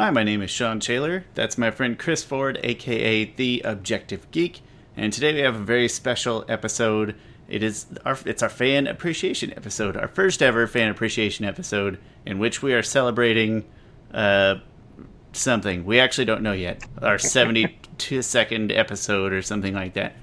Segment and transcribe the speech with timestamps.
[0.00, 1.26] Hi, my name is Sean Shaler.
[1.34, 4.62] That's my friend Chris Ford, aka The Objective Geek.
[4.96, 7.14] And today we have a very special episode.
[7.50, 12.38] It is our it's our fan appreciation episode, our first ever fan appreciation episode, in
[12.38, 13.66] which we are celebrating
[14.14, 14.54] uh,
[15.34, 16.82] something we actually don't know yet.
[17.02, 20.14] Our 72 second episode or something like that.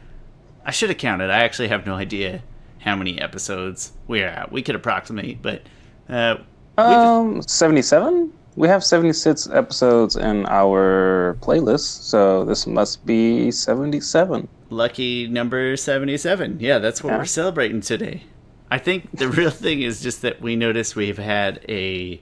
[0.65, 1.29] I should have counted.
[1.29, 2.41] I actually have no idea
[2.79, 4.51] how many episodes we are at.
[4.51, 5.61] We could approximate, but
[6.09, 6.37] uh,
[6.79, 8.33] Um, 77?
[8.57, 14.47] We have 76 episodes in our playlist, so this must be 77.
[14.71, 16.57] lucky number 77.
[16.59, 17.17] Yeah, that's what Yeah.
[17.19, 18.23] we're celebrating today.
[18.71, 22.19] I think the real thing is just that we notice we've had a.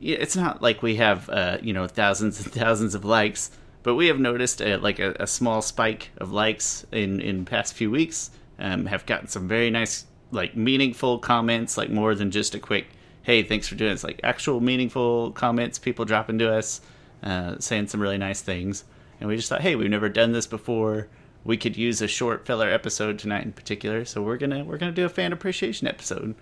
[0.00, 3.50] It's not like we have, uh, you know, thousands and thousands of likes,
[3.82, 7.74] but we have noticed a, like a, a small spike of likes in in past
[7.74, 8.30] few weeks.
[8.58, 12.86] Um, have gotten some very nice, like meaningful comments, like more than just a quick
[13.26, 16.80] "Hey, thanks for doing this." Like actual meaningful comments, people dropping to us,
[17.22, 18.84] uh, saying some really nice things,
[19.20, 21.08] and we just thought, "Hey, we've never done this before."
[21.44, 24.90] we could use a short filler episode tonight in particular so we're gonna we're gonna
[24.90, 26.34] do a fan appreciation episode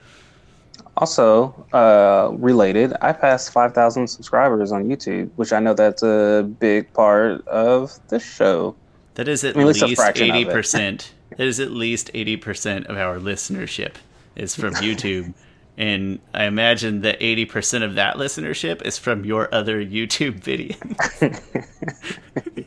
[0.96, 6.92] Also, uh, related, I passed 5,000 subscribers on YouTube, which I know that's a big
[6.92, 8.74] part of the show.
[9.14, 10.48] that is at I mean, at least a least fraction of it.
[10.48, 13.94] 80% that is at least 80% of our listenership
[14.36, 15.34] is from youtube
[15.76, 20.76] and i imagine that 80% of that listenership is from your other youtube video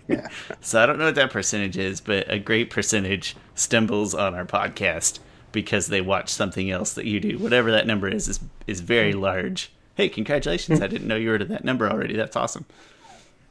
[0.07, 0.27] Yeah.
[0.61, 4.45] so i don't know what that percentage is but a great percentage stumbles on our
[4.45, 5.19] podcast
[5.51, 9.13] because they watch something else that you do whatever that number is is, is very
[9.13, 9.19] Hmm.
[9.21, 12.65] large hey congratulations i didn't know you were to that number already that's awesome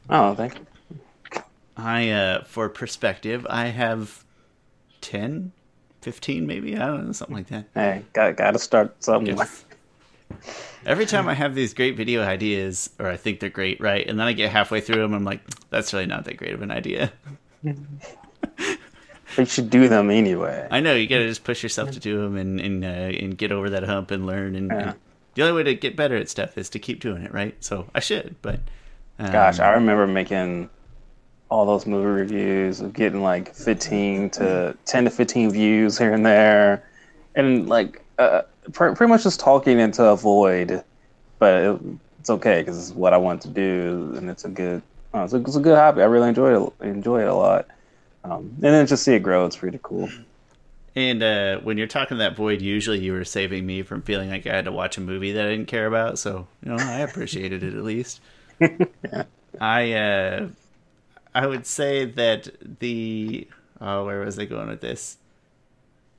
[0.09, 1.41] Oh, thank you.
[1.75, 4.23] I, uh, for perspective, I have
[5.01, 5.51] 10,
[6.07, 6.77] 15 maybe?
[6.77, 7.65] I don't know, something like that.
[7.73, 9.37] Hey, got, got to start something.
[10.85, 14.07] Every time I have these great video ideas, or I think they're great, right?
[14.07, 16.61] And then I get halfway through them, I'm like, that's really not that great of
[16.61, 17.11] an idea.
[19.37, 20.65] You should do them anyway.
[20.71, 23.51] I know, you gotta just push yourself to do them and, and, uh, and get
[23.51, 24.55] over that hump and learn.
[24.55, 24.77] And, Yeah.
[24.91, 24.93] and
[25.33, 27.53] the only way to get better at stuff is to keep doing it, right?
[27.61, 28.61] So I should, but.
[29.19, 30.69] Um, Gosh, I remember making
[31.49, 36.25] all those movie reviews of getting like 15 to 10 to 15 views here and
[36.25, 36.83] there.
[37.35, 38.41] And like, uh,
[38.73, 40.83] pr- pretty much just talking into a void.
[41.39, 41.81] But it,
[42.19, 44.13] it's okay because it's what I want to do.
[44.17, 44.81] And it's a good,
[45.13, 46.01] uh, it's, a, it's a good hobby.
[46.01, 47.67] I really enjoy it, enjoy it a lot.
[48.23, 49.45] Um, and then just see it grow.
[49.45, 50.09] It's pretty cool.
[50.95, 54.47] And uh, when you're talking that void, usually you were saving me from feeling like
[54.47, 56.17] I had to watch a movie that I didn't care about.
[56.17, 58.19] So you know, I appreciated it at least.
[59.61, 60.47] I uh,
[61.37, 63.47] I would say that the
[63.79, 65.17] oh, where was I going with this?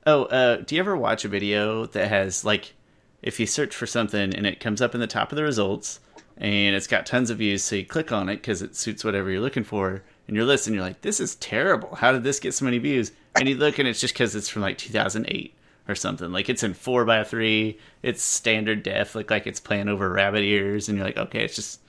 [0.07, 2.73] Oh, uh, do you ever watch a video that has like,
[3.21, 5.99] if you search for something and it comes up in the top of the results
[6.37, 9.29] and it's got tons of views, so you click on it because it suits whatever
[9.29, 11.95] you're looking for, and you're listening, you're like, this is terrible.
[11.95, 13.11] How did this get so many views?
[13.35, 15.53] And you look and it's just because it's from like 2008
[15.89, 16.31] or something.
[16.31, 20.43] Like it's in four by three, it's standard def, like like it's playing over rabbit
[20.43, 21.81] ears, and you're like, okay, it's just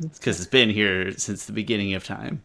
[0.00, 2.42] because it's been here since the beginning of time.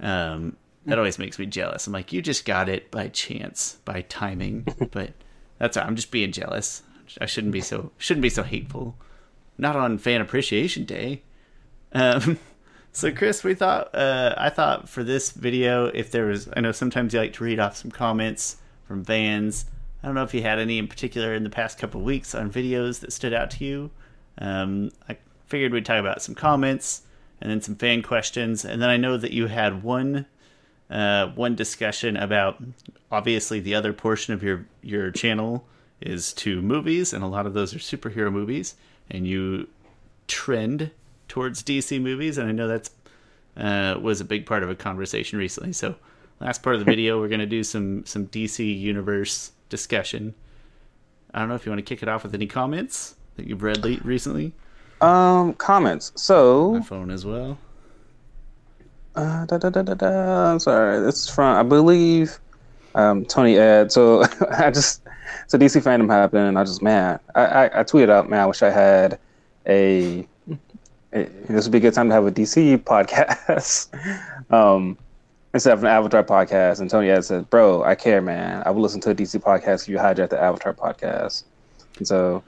[0.00, 0.56] Um,
[0.86, 1.86] that always makes me jealous.
[1.86, 4.66] I'm like, you just got it by chance, by timing.
[4.90, 5.12] but
[5.58, 6.82] that's I'm just being jealous.
[7.20, 8.96] I shouldn't be so shouldn't be so hateful.
[9.58, 11.22] Not on Fan Appreciation Day.
[11.92, 12.38] Um,
[12.92, 16.72] so Chris, we thought uh, I thought for this video, if there was, I know
[16.72, 18.56] sometimes you like to read off some comments
[18.86, 19.66] from fans.
[20.02, 22.50] I don't know if you had any in particular in the past couple weeks on
[22.50, 23.90] videos that stood out to you.
[24.38, 27.02] Um, I figured we'd talk about some comments
[27.40, 30.26] and then some fan questions, and then I know that you had one
[30.90, 32.60] uh, one discussion about
[33.12, 35.64] obviously the other portion of your your channel
[36.00, 38.74] is to movies, and a lot of those are superhero movies,
[39.10, 39.68] and you
[40.26, 40.90] trend
[41.28, 42.90] towards DC movies, and I know that's
[43.56, 45.72] uh, was a big part of a conversation recently.
[45.72, 45.94] So,
[46.40, 50.34] last part of the video, we're gonna do some some DC universe discussion.
[51.32, 53.62] I don't know if you want to kick it off with any comments that you've
[53.62, 54.52] read recently.
[55.00, 56.12] Um, comments.
[56.14, 57.58] So, My phone as well.
[59.14, 60.52] Uh, da, da, da, da, da.
[60.52, 62.38] I'm Sorry, this is from I believe
[62.94, 63.92] um, Tony Ed.
[63.92, 65.02] So I just
[65.46, 68.46] so DC fandom happened, and I just man, I, I, I tweeted out, man, I
[68.46, 69.18] wish I had
[69.66, 70.26] a,
[71.12, 73.88] a this would be a good time to have a DC podcast
[74.52, 74.96] um,
[75.54, 76.80] instead of an Avatar podcast.
[76.80, 78.62] And Tony Ed said, "Bro, I care, man.
[78.64, 81.44] I would listen to a DC podcast if you hijack the Avatar podcast."
[81.98, 82.42] And so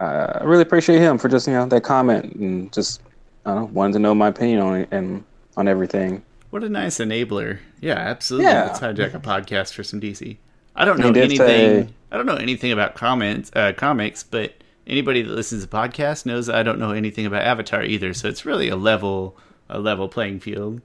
[0.00, 3.00] I really appreciate him for just you know that comment and just
[3.44, 5.24] I don't know wanting to know my opinion on it and
[5.56, 6.22] on everything.
[6.50, 7.58] What a nice enabler.
[7.80, 8.46] Yeah, absolutely.
[8.50, 8.64] Yeah.
[8.66, 10.36] Let's hijack a podcast for some DC.
[10.74, 11.38] I don't know anything.
[11.38, 14.52] say- I don't know anything about comments, uh, comics, but
[14.86, 18.14] anybody that listens to podcasts knows I don't know anything about Avatar either.
[18.14, 19.36] So it's really a level
[19.68, 20.80] a level playing field.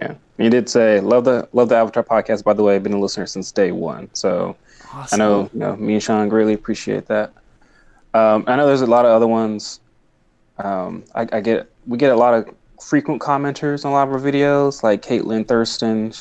[0.00, 2.44] Yeah, you did say love the love the Avatar podcast.
[2.44, 4.56] By the way, I've been a listener since day one, so
[4.92, 5.20] awesome.
[5.20, 7.32] I know you know me and Sean greatly appreciate that.
[8.16, 9.80] Um, I know there's a lot of other ones.
[10.56, 12.48] Um, I, I, get we get a lot of
[12.82, 16.14] frequent commenters on a lot of our videos, like Caitlin Thurston.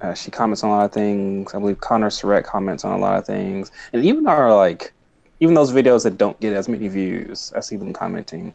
[0.00, 1.52] Uh, she comments on a lot of things.
[1.52, 4.92] I believe Connor Surratt comments on a lot of things, and even our like,
[5.40, 8.54] even those videos that don't get as many views, I see them commenting.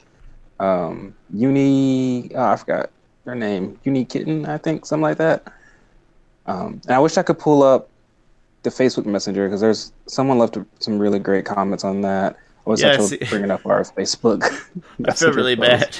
[0.61, 2.89] Um, Uni, oh, I forgot
[3.25, 5.43] her name, Uni Kitten, I think, something like that.
[6.45, 7.89] Um, and I wish I could pull up
[8.63, 12.37] the Facebook Messenger because there's someone left some really great comments on that.
[12.67, 14.43] I was yeah, bringing up our Facebook.
[15.05, 15.97] I feel really bad.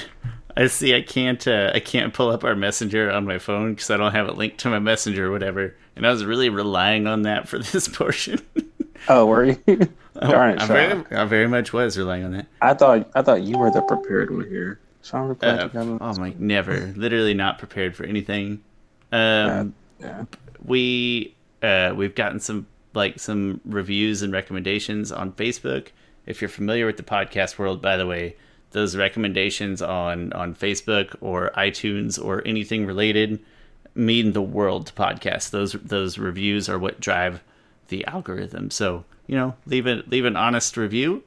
[0.56, 0.94] I see.
[0.94, 1.46] I can't.
[1.46, 4.36] Uh, I can't pull up our messenger on my phone because I don't have it
[4.36, 5.74] linked to my messenger or whatever.
[5.96, 8.40] And I was really relying on that for this portion.
[9.08, 9.56] oh, were you?
[10.20, 12.46] Darn it, I very, I very much was relying on that.
[12.60, 13.08] I thought.
[13.14, 14.80] I thought you were the prepared one here.
[15.02, 15.68] Sean uh,
[16.00, 16.92] Oh my, never.
[16.96, 18.62] Literally not prepared for anything.
[19.12, 20.24] Um, yeah.
[20.64, 25.88] We uh, we've gotten some like some reviews and recommendations on Facebook.
[26.28, 28.36] If you're familiar with the podcast world, by the way,
[28.72, 33.40] those recommendations on on Facebook or iTunes or anything related
[33.94, 35.50] mean the world to podcasts.
[35.50, 37.42] Those those reviews are what drive
[37.88, 38.70] the algorithm.
[38.70, 41.24] So you know, leave it leave an honest review.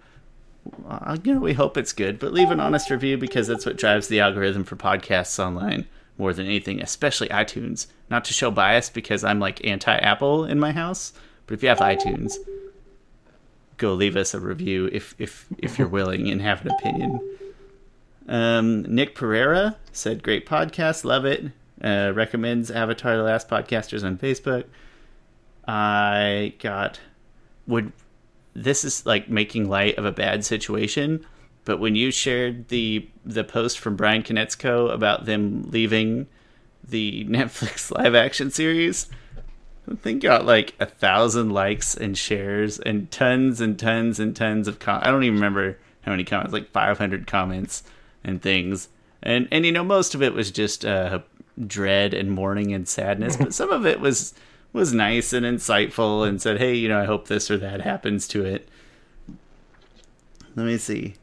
[0.87, 3.77] Uh, you know, we hope it's good, but leave an honest review because that's what
[3.77, 5.87] drives the algorithm for podcasts online
[6.19, 7.87] more than anything, especially iTunes.
[8.11, 11.13] Not to show bias because I'm like anti Apple in my house,
[11.47, 12.35] but if you have iTunes,
[13.81, 17.19] go leave us a review if if if you're willing and have an opinion.
[18.29, 21.47] Um, Nick Pereira said, "Great podcast, love it.
[21.83, 24.65] Uh, recommends Avatar: The Last Podcasters on Facebook."
[25.67, 26.99] I got
[27.67, 27.91] would
[28.53, 31.25] this is like making light of a bad situation,
[31.65, 36.27] but when you shared the the post from Brian Konietzko about them leaving
[36.87, 39.09] the Netflix live action series,
[39.91, 44.67] I think got like a thousand likes and shares and tons and tons and tons
[44.67, 47.83] of com- I don't even remember how many comments, like 500 comments
[48.23, 48.89] and things.
[49.21, 51.19] And and you know most of it was just uh,
[51.67, 54.33] dread and mourning and sadness, but some of it was
[54.73, 58.27] was nice and insightful and said, "Hey, you know, I hope this or that happens
[58.29, 58.67] to it."
[60.55, 61.15] Let me see.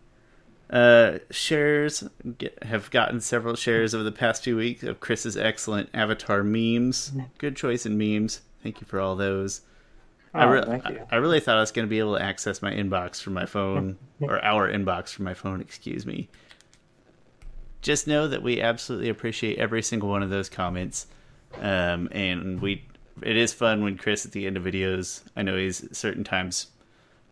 [0.71, 2.05] Uh, shares
[2.37, 7.13] get, have gotten several shares over the past few weeks of Chris's excellent Avatar memes.
[7.39, 8.43] Good choice in memes.
[8.63, 9.63] Thank you for all those.
[10.35, 12.61] Oh, I, re- I, I, really thought I was going to be able to access
[12.61, 16.29] my inbox from my phone, or our inbox from my phone, excuse me.
[17.81, 21.07] Just know that we absolutely appreciate every single one of those comments.
[21.61, 22.85] Um, and we,
[23.23, 26.67] it is fun when Chris at the end of videos, I know he's certain times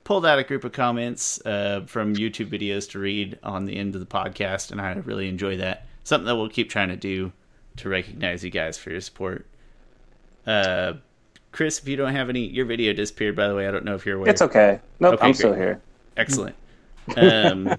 [0.06, 3.92] pulled out a group of comments uh, from YouTube videos to read on the end
[3.96, 5.84] of the podcast, and I really enjoy that.
[6.04, 7.32] Something that we'll keep trying to do
[7.78, 9.46] to recognize you guys for your support.
[10.46, 10.92] Uh,
[11.56, 13.34] Chris, if you don't have any, your video disappeared.
[13.34, 14.28] By the way, I don't know if you're aware.
[14.28, 14.78] It's okay.
[15.00, 15.36] Nope, okay, I'm great.
[15.36, 15.80] still here.
[16.16, 16.54] Excellent.
[17.16, 17.76] Um,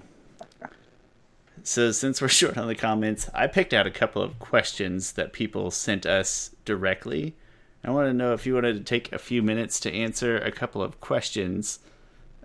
[1.62, 5.34] so since we're short on the comments, I picked out a couple of questions that
[5.34, 7.36] people sent us directly.
[7.84, 10.50] I want to know if you wanted to take a few minutes to answer a
[10.50, 11.80] couple of questions.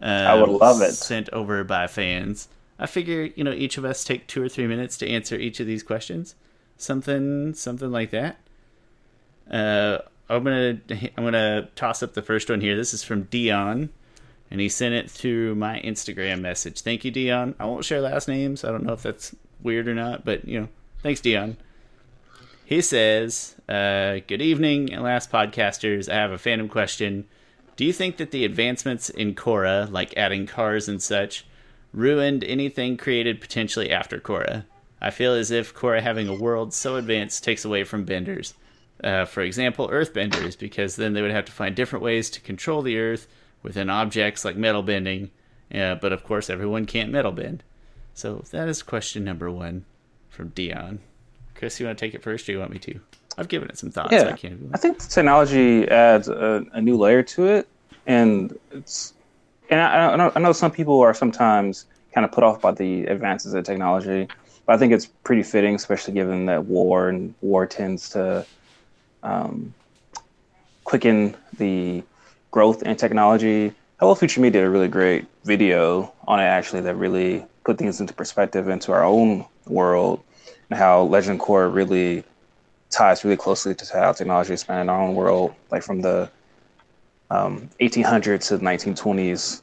[0.02, 0.92] Um, I would love it.
[0.92, 2.50] Sent over by fans.
[2.78, 5.62] I figure you know each of us take two or three minutes to answer each
[5.62, 6.36] of these questions.
[6.78, 8.40] Something, something like that.
[9.50, 10.00] Uh,
[10.30, 10.80] I'm gonna
[11.18, 12.76] I'm gonna toss up the first one here.
[12.76, 13.90] This is from Dion,
[14.50, 16.82] and he sent it through my Instagram message.
[16.82, 17.56] Thank you, Dion.
[17.60, 18.64] I won't share last names.
[18.64, 20.70] I don't know if that's weird or not, but you know,
[21.02, 21.58] thanks, Dion.
[22.66, 26.10] He says, uh, "Good evening, last podcasters.
[26.10, 27.26] I have a fandom question.
[27.76, 31.46] Do you think that the advancements in Korra, like adding cars and such,
[31.92, 34.66] ruined anything created potentially after Korra?
[35.02, 38.54] I feel as if Korra having a world so advanced takes away from Benders."
[39.04, 42.82] Uh, for example, earthbenders, because then they would have to find different ways to control
[42.82, 43.28] the earth
[43.62, 45.32] within objects like metal bending.
[45.74, 47.64] Uh, but of course, everyone can't metal bend.
[48.14, 49.86] So that is question number one
[50.30, 51.00] from Dion.
[51.56, 53.00] Chris, you want to take it first, or you want me to?
[53.38, 54.12] I've given it some thoughts.
[54.12, 57.68] Yeah, I, can't I think the technology adds a, a, new layer to it,
[58.06, 59.14] and it's
[59.70, 62.72] and I, I, know, I know some people are sometimes kind of put off by
[62.72, 64.28] the advances of technology,
[64.66, 68.46] but I think it's pretty fitting, especially given that war and war tends to
[69.24, 69.74] um,
[70.84, 72.04] quicken the
[72.52, 73.74] growth in technology.
[74.00, 78.00] Hello Future Me did a really great video on it actually that really put things
[78.00, 80.22] into perspective into our own world
[80.70, 82.24] and how Legend Korra really
[82.90, 86.30] ties really closely to how technology expanded in our own world, like from the
[87.32, 89.62] um, 1800s to the 1920s.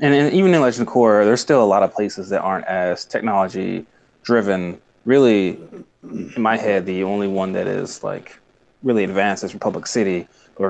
[0.00, 3.04] And, and even in Legend Korra, there's still a lot of places that aren't as
[3.04, 3.86] technology
[4.22, 5.58] driven really,
[6.02, 8.38] in my head, the only one that is like
[8.82, 10.28] really advanced is Republic City.
[10.56, 10.68] Or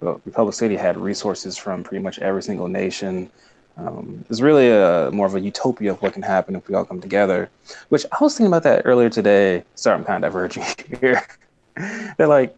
[0.00, 3.30] Republic City had resources from pretty much every single nation.
[3.76, 6.84] Um, it's really a more of a utopia of what can happen if we all
[6.84, 7.50] come together.
[7.88, 9.64] Which I was thinking about that earlier today.
[9.74, 10.64] Sorry, I'm kind of diverging
[11.00, 11.26] here.
[11.74, 12.56] that like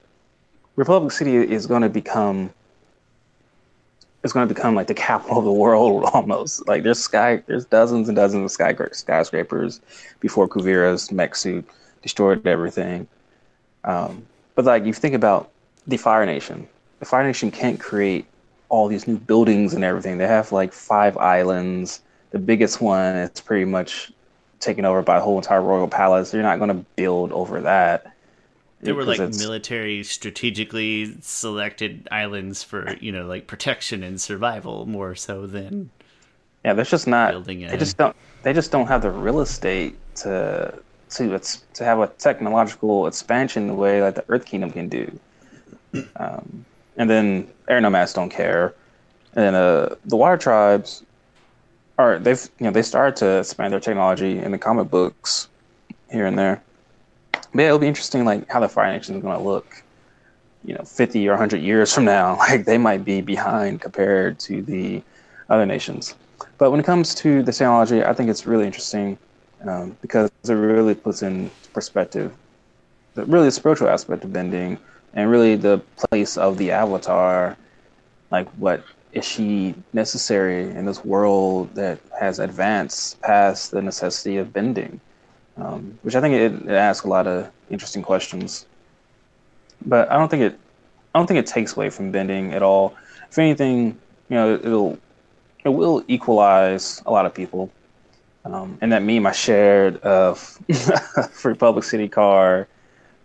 [0.76, 2.50] Republic City is going to become
[4.26, 6.66] it's going to become like the capital of the world almost.
[6.68, 9.80] Like there's sky, there's dozens and dozens of sky skyscrapers
[10.20, 11.64] before Kuvira's mech suit
[12.02, 13.06] destroyed everything.
[13.84, 15.50] Um, but like you think about
[15.86, 16.66] the Fire Nation,
[16.98, 18.26] the Fire Nation can't create
[18.68, 20.18] all these new buildings and everything.
[20.18, 22.00] They have like five islands.
[22.30, 24.10] The biggest one is pretty much
[24.58, 26.34] taken over by a whole entire royal palace.
[26.34, 28.12] You're not going to build over that.
[28.86, 35.14] There were like military strategically selected islands for, you know, like protection and survival more
[35.14, 35.90] so than
[36.64, 37.70] Yeah, there's just not building a...
[37.70, 40.72] they just don't they just don't have the real estate to
[41.10, 45.18] to it's to have a technological expansion the way like the Earth Kingdom can do.
[46.16, 46.64] Um,
[46.96, 48.74] and then air nomads don't care.
[49.34, 51.02] And uh, the water tribes
[51.98, 55.48] are they've you know they started to expand their technology in the comic books
[56.10, 56.62] here and there.
[57.56, 59.82] But yeah, it'll be interesting, like how the Fire Nation is going to look,
[60.64, 62.36] you know, fifty or hundred years from now.
[62.38, 65.02] Like they might be behind compared to the
[65.48, 66.14] other nations.
[66.58, 69.16] But when it comes to the technology, I think it's really interesting
[69.66, 72.32] um, because it really puts in perspective
[73.14, 74.78] the really the spiritual aspect of bending
[75.14, 77.56] and really the place of the avatar.
[78.30, 84.52] Like, what is she necessary in this world that has advanced past the necessity of
[84.52, 85.00] bending?
[85.56, 88.66] Um, which I think it, it asks a lot of interesting questions.
[89.84, 90.58] But I don't think it,
[91.14, 92.94] I don't think it takes away from bending at all.
[93.30, 93.98] If anything,
[94.28, 94.98] you know, it'll,
[95.64, 97.70] it will equalize a lot of people.
[98.44, 100.58] Um, and that meme I shared of
[101.44, 102.68] Republic City car,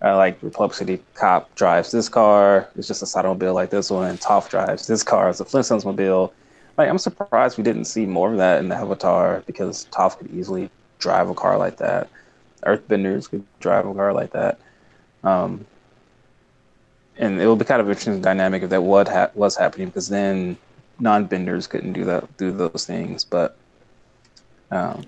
[0.03, 2.67] uh, like Republic City cop drives this car.
[2.75, 5.29] It's just a automobile like this one, and Toph drives this car.
[5.29, 6.33] It's a Flintstones mobile.
[6.77, 10.31] Like I'm surprised we didn't see more of that in the Avatar because Toph could
[10.31, 12.09] easily drive a car like that.
[12.65, 14.59] Earthbenders could drive a car like that.
[15.23, 15.65] Um,
[17.17, 20.07] and it would be kind of interesting dynamic if that what ha- was happening because
[20.09, 20.57] then
[20.99, 23.23] non-benders couldn't do that do those things.
[23.23, 23.57] But
[24.71, 25.03] um,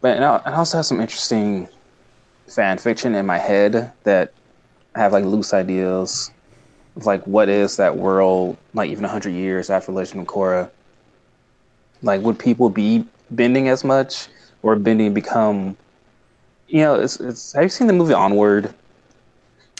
[0.00, 1.68] but I also have some interesting
[2.46, 4.32] fan fiction in my head that
[4.94, 6.30] have like loose ideas
[6.96, 10.70] of like what is that world like even hundred years after Legend of Korra.
[12.02, 14.28] Like would people be bending as much
[14.62, 15.76] or bending become
[16.68, 18.74] you know, it's, it's, have you seen the movie Onward?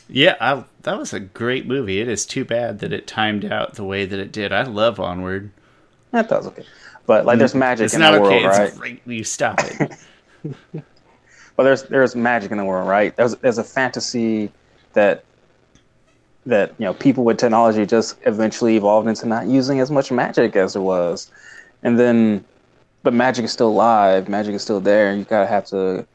[0.08, 2.00] Yeah, I, that was a great movie.
[2.00, 4.52] It is too bad that it timed out the way that it did.
[4.52, 5.50] I love Onward.
[6.12, 6.64] That was okay,
[7.06, 7.58] but like, there's mm-hmm.
[7.60, 8.20] magic it's in the okay.
[8.20, 8.68] world, right?
[8.68, 9.02] It's right?
[9.04, 9.92] You stop it.
[10.72, 13.14] well, there's there's magic in the world, right?
[13.16, 14.50] There's there's a fantasy
[14.92, 15.24] that
[16.46, 20.56] that you know people with technology just eventually evolved into not using as much magic
[20.56, 21.30] as there was,
[21.82, 22.44] and then,
[23.02, 24.28] but magic is still alive.
[24.28, 26.06] Magic is still there, and you gotta have to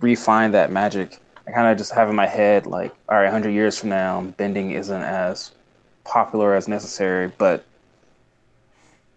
[0.00, 1.18] refine that magic.
[1.46, 4.22] I kind of just have in my head like, all right, 100 years from now,
[4.36, 5.52] bending isn't as
[6.04, 7.64] popular as necessary, but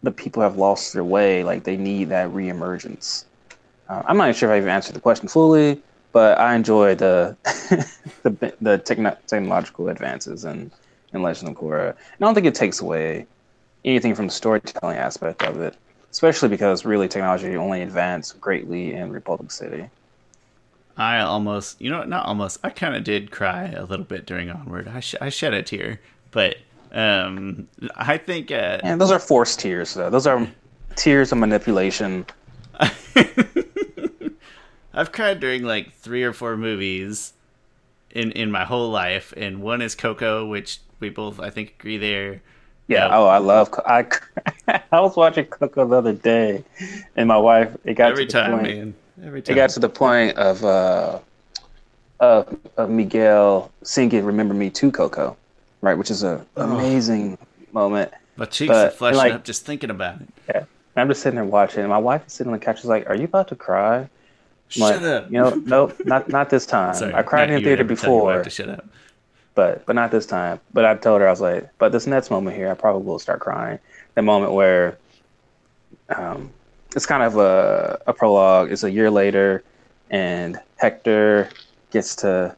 [0.03, 1.43] the people have lost their way.
[1.43, 3.25] Like they need that reemergence.
[3.89, 5.81] Uh, I'm not sure if I even answered the question fully,
[6.11, 7.35] but I enjoy the
[8.23, 10.71] the, the techno- technological advances in,
[11.13, 11.89] in Legend of Korra.
[11.89, 13.27] And I don't think it takes away
[13.85, 15.75] anything from the storytelling aspect of it,
[16.11, 19.89] especially because really technology only advanced greatly in Republic City.
[20.97, 22.59] I almost, you know, not almost.
[22.63, 24.87] I kind of did cry a little bit during Onward.
[24.87, 26.01] I, sh- I shed a tear,
[26.31, 26.57] but
[26.91, 28.51] um, I think.
[28.51, 30.09] Uh, those are forced tears, though.
[30.09, 30.47] Those are
[30.95, 32.25] tears of manipulation.
[34.93, 37.33] I've cried during like three or four movies
[38.09, 41.97] in in my whole life, and one is Coco, which we both I think agree
[41.97, 42.41] there.
[42.87, 43.09] Yeah.
[43.11, 43.69] oh, I love.
[43.85, 44.07] I
[44.91, 46.63] I was watching Coco the other day,
[47.15, 47.77] and my wife.
[47.83, 49.53] It got every time, point, man Every time.
[49.53, 51.19] It got to the point of uh,
[52.19, 55.35] of, of Miguel singing "Remember Me" to Coco,
[55.81, 55.95] right?
[55.95, 56.71] Which is an oh.
[56.71, 57.37] amazing
[57.71, 58.11] moment.
[58.35, 60.27] My cheeks but, are flashing like, up just thinking about it.
[60.47, 61.79] Yeah, I'm just sitting there watching.
[61.79, 62.77] And my wife is sitting on the couch.
[62.77, 64.09] She's like, "Are you about to cry?" I'm
[64.67, 65.31] shut like, up.
[65.31, 66.93] You know, nope, not not this time.
[66.95, 68.43] Sorry, I cried in the theater before.
[68.43, 68.85] To shut up.
[69.55, 70.59] But but not this time.
[70.73, 73.19] But I told her I was like, but this next moment here, I probably will
[73.19, 73.79] start crying.
[74.13, 74.97] The moment where
[76.09, 76.51] um,
[76.97, 78.71] it's kind of a, a prologue.
[78.71, 79.63] It's a year later,
[80.09, 81.47] and Hector
[81.91, 82.55] gets to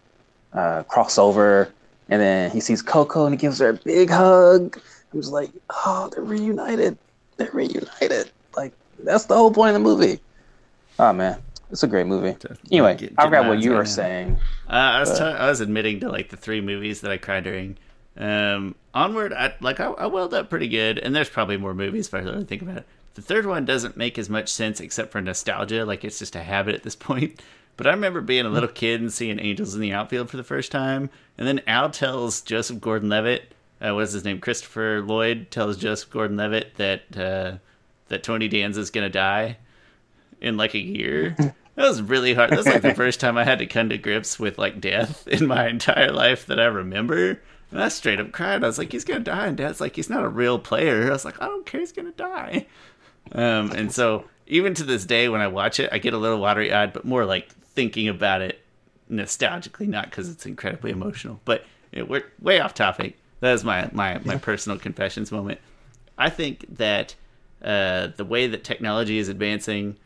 [0.53, 1.69] uh, cross over,
[2.07, 4.79] and then he sees Coco and he gives her a big hug.
[5.13, 5.51] I'm just like,
[5.85, 6.97] oh, they're reunited.
[7.35, 8.31] They're reunited.
[8.55, 8.71] Like
[9.03, 10.21] that's the whole point of the movie.
[10.99, 12.37] Oh man, it's a great movie.
[12.71, 14.37] Anyway, get- I get forgot what you were saying.
[14.69, 17.43] Uh, I was ta- I was admitting to like the three movies that I cried
[17.43, 17.77] during.
[18.15, 22.07] Um, Onward, I like I, I welled up pretty good, and there's probably more movies
[22.07, 22.85] if I really think about it.
[23.19, 26.41] The third one doesn't make as much sense except for nostalgia, like it's just a
[26.41, 27.41] habit at this point.
[27.75, 30.43] But I remember being a little kid and seeing Angels in the Outfield for the
[30.43, 35.75] first time, and then Al tells Joseph Gordon-Levitt, uh, what's his name, Christopher Lloyd, tells
[35.75, 37.57] Joseph Gordon-Levitt that uh,
[38.07, 39.57] that Tony Danza's gonna die
[40.39, 41.35] in like a year.
[41.75, 42.49] That was really hard.
[42.49, 45.47] That's like the first time I had to come to grips with like death in
[45.47, 47.41] my entire life that I remember.
[47.71, 48.65] And I straight up cried.
[48.65, 51.07] I was like, he's gonna die, and Dad's like, he's not a real player.
[51.07, 52.65] I was like, I don't care, he's gonna die.
[53.31, 56.39] Um, and so even to this day, when I watch it, I get a little
[56.39, 58.61] watery eyed, but more like thinking about it
[59.09, 61.39] nostalgically, not because it's incredibly emotional.
[61.45, 63.17] But you know, we're way off topic.
[63.39, 65.59] That is my my my personal confessions moment.
[66.17, 67.15] I think that
[67.63, 69.97] uh, the way that technology is advancing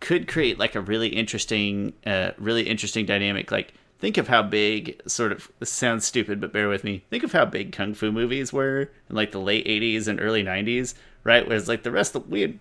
[0.00, 3.52] could create like a really interesting, uh, really interesting dynamic.
[3.52, 7.04] Like, think of how big, sort of, this sounds stupid, but bear with me.
[7.08, 10.42] Think of how big kung fu movies were in like the late '80s and early
[10.42, 11.46] '90s, right?
[11.46, 12.58] Whereas like the rest of we had,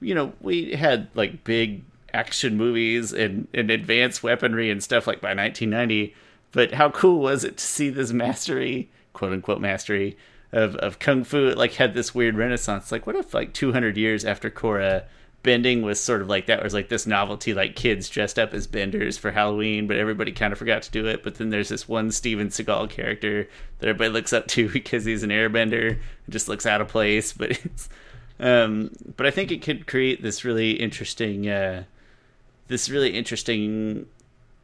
[0.00, 5.20] you know, we had like big action movies and, and advanced weaponry and stuff like
[5.20, 6.14] by 1990.
[6.52, 10.16] But how cool was it to see this mastery, quote unquote mastery,
[10.52, 11.48] of, of kung fu?
[11.48, 12.92] It like had this weird renaissance.
[12.92, 15.04] Like, what if like 200 years after Korra,
[15.42, 18.66] bending was sort of like that was like this novelty, like kids dressed up as
[18.66, 21.22] benders for Halloween, but everybody kind of forgot to do it.
[21.22, 25.22] But then there's this one Steven Seagal character that everybody looks up to because he's
[25.22, 25.98] an airbender.
[26.28, 27.88] Just looks out of place, but it's.
[28.40, 31.84] Um, but I think it could create this really interesting, uh,
[32.66, 34.06] this really interesting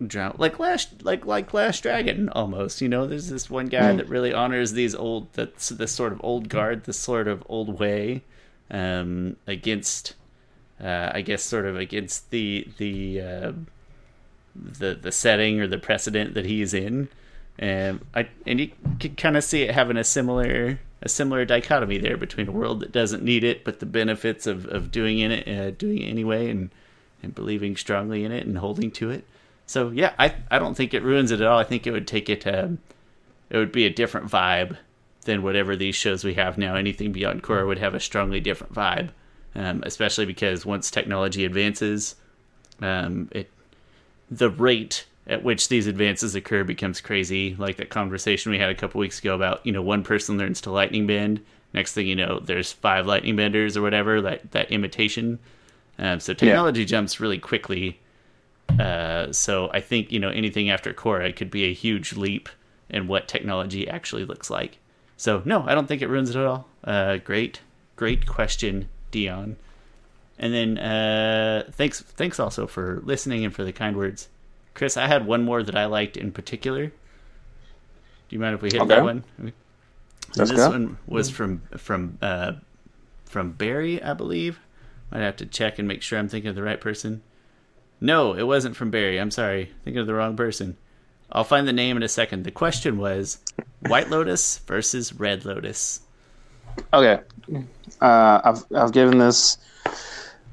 [0.05, 2.81] drama, like last, like like Last Dragon, almost.
[2.81, 6.21] You know, there's this one guy that really honors these old, that's this sort of
[6.25, 8.25] old guard, this sort of old way,
[8.71, 10.15] um, against,
[10.83, 13.53] uh, I guess, sort of against the the uh,
[14.55, 17.09] the the setting or the precedent that he's in.
[17.59, 21.99] And I and you can kind of see it having a similar a similar dichotomy
[21.99, 25.31] there between a world that doesn't need it, but the benefits of, of doing in
[25.31, 26.71] it, uh, doing it anyway, and
[27.23, 29.25] and believing strongly in it and holding to it.
[29.67, 31.59] So yeah, I I don't think it ruins it at all.
[31.59, 32.47] I think it would take it.
[32.47, 32.79] Um,
[33.51, 34.77] it would be a different vibe
[35.23, 36.75] than whatever these shows we have now.
[36.75, 39.11] Anything beyond Korra would have a strongly different vibe,
[39.55, 42.17] um, especially because once technology advances,
[42.81, 43.51] um, it
[44.31, 47.55] the rate at which these advances occur becomes crazy.
[47.57, 50.61] Like that conversation we had a couple weeks ago about you know one person learns
[50.63, 54.71] to lightning bend, next thing you know there's five lightning benders or whatever that that
[54.71, 55.39] imitation.
[55.99, 58.01] Um, so technology jumps really quickly.
[58.79, 62.49] Uh, so I think you know anything after Korra could be a huge leap
[62.89, 64.79] in what technology actually looks like.
[65.17, 66.69] So no, I don't think it ruins it at all.
[66.85, 67.61] Uh, great,
[67.97, 69.57] great question, Dion.
[70.39, 74.29] And then uh, thanks, thanks also for listening and for the kind words,
[74.75, 74.97] Chris.
[74.97, 76.87] I had one more that I liked in particular.
[76.87, 76.93] Do
[78.37, 78.89] you mind if we hit Okay.
[78.95, 79.25] that one?
[80.35, 80.69] This go.
[80.69, 82.53] one was from from uh,
[83.25, 84.61] from Barry, I believe.
[85.11, 87.23] Might have to check and make sure I'm thinking of the right person.
[88.01, 89.19] No, it wasn't from Barry.
[89.19, 90.77] I'm sorry, thinking of the wrong person.
[91.33, 92.45] I'll find the name in a second.
[92.45, 93.39] The question was
[93.81, 96.01] White Lotus versus Red Lotus.
[96.93, 97.21] Okay,
[98.01, 99.59] uh, I've I've given this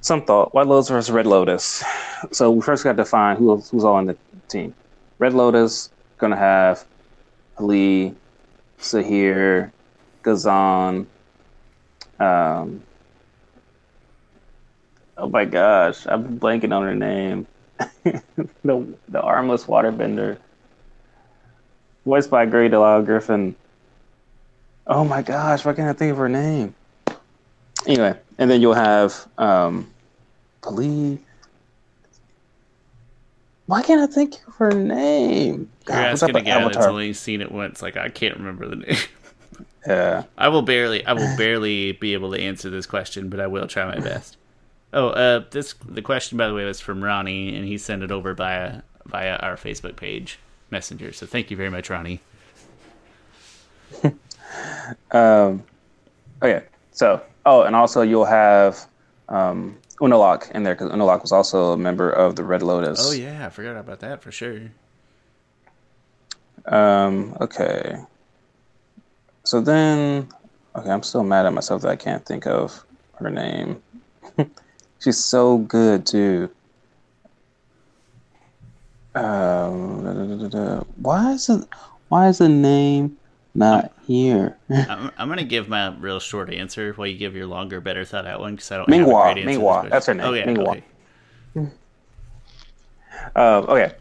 [0.01, 0.53] some thought.
[0.53, 1.83] White Lotus versus Red Lotus.
[2.31, 4.73] So we first got to define who who's all on the team.
[5.17, 6.85] Red Lotus gonna have
[7.57, 8.15] Ali,
[8.79, 9.71] Zaheer,
[10.23, 11.07] Ghazan.
[12.19, 12.83] Um,
[15.17, 17.47] oh my gosh, I'm blanking on her name.
[18.63, 20.37] the the armless waterbender,
[22.05, 23.55] voiced by Grey Delisle Griffin.
[24.87, 26.75] Oh my gosh, why can't I think of her name?
[27.87, 29.91] Anyway, and then you'll have um
[30.63, 31.19] Ali.
[33.67, 35.69] Why can't I think of her name?
[35.87, 37.81] You're asking up a guy with that's only seen it once.
[37.81, 38.97] Like I can't remember the name.
[39.87, 40.23] Yeah.
[40.35, 43.67] I will barely, I will barely be able to answer this question, but I will
[43.67, 44.35] try my best.
[44.93, 48.11] Oh, uh, this the question by the way was from Ronnie, and he sent it
[48.11, 50.39] over via via our Facebook page
[50.71, 51.13] messenger.
[51.13, 52.19] So thank you very much, Ronnie.
[55.11, 55.63] Um,
[56.41, 58.85] okay, so oh, and also you'll have
[59.29, 62.99] um, Unalak in there because Unalak was also a member of the Red Lotus.
[63.01, 64.71] Oh yeah, I forgot about that for sure.
[66.65, 67.97] Um, okay.
[69.43, 70.27] So then,
[70.75, 72.83] okay, I'm still mad at myself that I can't think of
[73.15, 73.81] her name.
[74.99, 76.49] She's so good too.
[79.13, 80.83] Um, da, da, da.
[80.97, 81.65] Why is it?
[82.09, 83.17] Why is the name
[83.55, 84.57] not here?
[84.69, 88.25] I'm, I'm gonna give my real short answer while you give your longer, better thought
[88.27, 89.41] out one because I don't have a Minghua, great answer.
[89.41, 90.67] to this Minghua, that's her name, Oh yeah, Minghua.
[90.67, 90.83] okay.
[93.35, 93.93] Um, okay,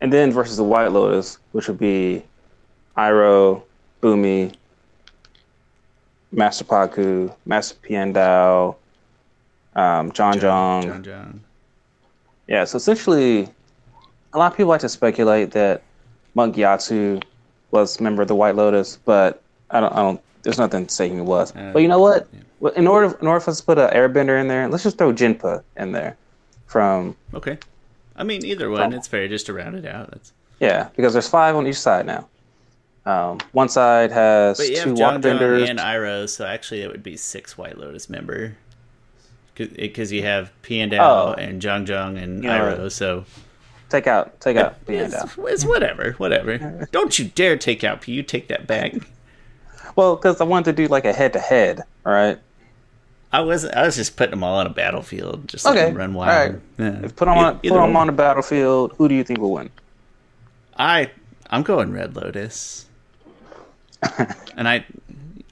[0.00, 2.22] and then versus the White Lotus, which would be
[2.96, 3.62] Iroh,
[4.02, 4.54] Bumi,
[6.32, 8.74] Master Pakku, Master Piandao,
[9.76, 10.82] um, Jeong Jeong.
[10.84, 11.38] Jeong Jeong.
[12.48, 13.48] Yeah, so essentially,
[14.32, 15.82] a lot of people like to speculate that
[16.34, 17.22] Monk Gyatso
[17.70, 19.92] was a member of the White Lotus, but I don't.
[19.92, 20.20] I don't.
[20.42, 21.54] There's nothing saying he was.
[21.54, 22.26] Uh, but you know what?
[22.32, 22.70] yeah.
[22.76, 25.12] In order, in order for us to put an Airbender in there, let's just throw
[25.12, 26.16] Jinpa in there.
[26.66, 27.58] From Okay.
[28.16, 30.10] I mean, either one, it's fair just to round it out.
[30.10, 30.32] That's.
[30.60, 32.28] yeah, because there's five on each side now.
[33.06, 35.70] Um, one side has But you two have Jeong Jeong Waterbenders.
[35.70, 38.56] and Iroh, so actually it would be six White Lotus member.
[39.54, 41.32] Because you have Piandao Oh.
[41.36, 42.58] and Jeong Jeong and Yeah.
[42.60, 43.24] Iroh, so
[43.90, 45.48] Take out, take out it's, Piandao.
[45.50, 46.88] it's whatever, whatever.
[46.92, 48.12] Don't you dare take out P.
[48.12, 48.94] You take that back.
[49.96, 51.82] Well, because I wanted to do like a head to head.
[52.06, 52.38] All right.
[53.32, 55.86] I was I was just putting them all on a battlefield, just Okay.
[55.86, 56.52] them run wild.
[56.52, 56.60] right.
[56.78, 57.00] Yeah.
[57.04, 58.94] If put them on, put them on the battlefield.
[58.98, 59.70] Who do you think will win?
[60.76, 61.10] I
[61.50, 62.86] I'm going Red Lotus,
[64.56, 64.84] and I,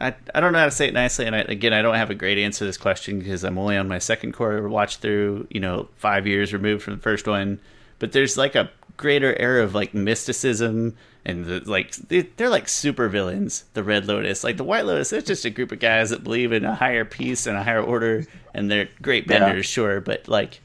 [0.01, 1.27] I I don't know how to say it nicely.
[1.27, 3.77] And I, again, I don't have a great answer to this question because I'm only
[3.77, 5.46] on my second Korra watch through.
[5.51, 7.61] You know, five years removed from the first one,
[7.99, 12.69] but there's like a greater era of like mysticism and the, like they, they're like
[12.69, 13.65] super villains.
[13.75, 16.53] The Red Lotus, like the White Lotus, it's just a group of guys that believe
[16.53, 19.39] in a higher peace and a higher order, and they're great Yeah.
[19.41, 20.61] benders, sure, but like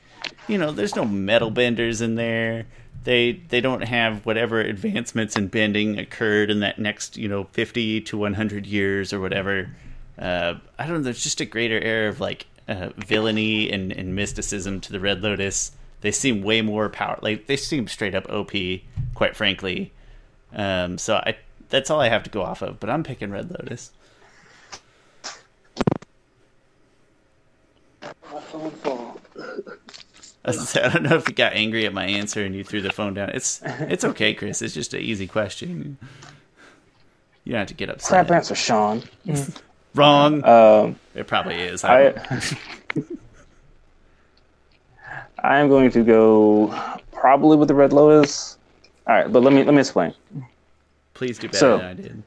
[0.48, 2.66] you know, there's no metal benders in there.
[3.04, 8.02] They they don't have whatever advancements in bending occurred in that next you know 50
[8.02, 9.70] to 100 years or whatever.
[10.18, 11.04] Uh, I don't know.
[11.04, 15.22] There's just a greater air of like uh, villainy and, and mysticism to the Red
[15.22, 15.72] Lotus.
[16.04, 17.18] They seem way more power.
[17.22, 18.52] Like they seem straight up OP,
[19.16, 19.94] quite frankly.
[20.54, 21.38] Um, so I
[21.70, 22.78] that's all I have to go off of.
[22.82, 23.92] But I'm picking Red Lotus.
[28.04, 28.10] I
[30.46, 32.82] was gonna I don't know if you got angry at my answer and you threw
[32.82, 33.30] the phone down.
[33.30, 34.62] It's it's okay, Chris.
[34.62, 35.98] It's just an easy question.
[37.46, 38.10] You don't have to get upset.
[38.10, 39.04] Crap answer, Sean.
[39.96, 40.44] Wrong.
[40.44, 41.86] Um, it probably is.
[41.86, 42.42] I I,
[45.44, 46.74] I am going to go
[47.12, 48.58] probably with the Red Lotus.
[49.08, 50.14] All right, but let me let me explain.
[51.14, 52.24] please do better so- than I did.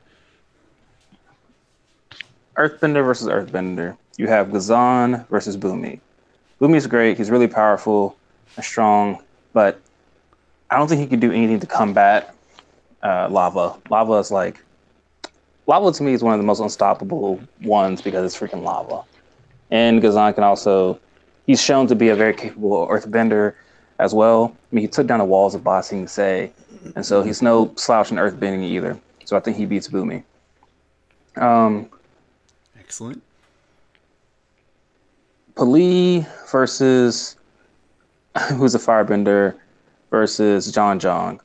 [2.57, 3.96] Earthbender versus Earthbender.
[4.16, 6.00] You have Ghazan versus Bumi.
[6.59, 7.18] Bumi's great.
[7.18, 8.16] He's really powerful
[8.57, 9.79] and strong, but
[10.70, 12.35] I don't think he can do anything to combat
[13.02, 13.76] uh, lava.
[13.90, 14.64] Lava is like
[15.66, 19.02] lava to me is one of the most unstoppable ones because it's freaking lava.
[19.70, 20.98] And Ghazan can also
[21.46, 23.54] he's shown to be a very capable earthbender
[23.98, 24.54] as well.
[24.72, 26.50] I mean, he took down the walls of Ba Sing Se,
[26.94, 28.98] and so he's no slouch in earthbending either.
[29.24, 30.22] So I think he beats Bumi.
[31.37, 31.88] Um,
[32.78, 33.22] Excellent.
[35.54, 37.37] P'Li versus
[38.54, 39.56] who's a firebender
[40.11, 41.40] versus Jeong Jeong.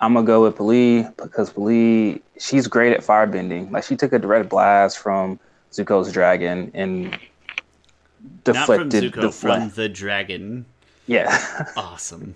[0.00, 3.70] I'm gonna go with P'Li because P'Li she's great at firebending.
[3.70, 5.38] Like she took a direct blast from
[5.70, 7.18] Zuko's dragon and
[8.22, 10.66] Not deflected from Zuko, the from the dragon.
[11.06, 11.66] Yeah.
[11.76, 12.34] Awesome.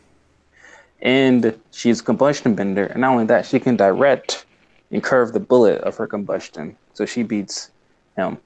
[1.03, 4.45] and she's a combustion bender, and not only that, she can direct
[4.91, 6.77] and curve the bullet of her combustion.
[6.95, 7.71] So she beats
[8.17, 8.39] him.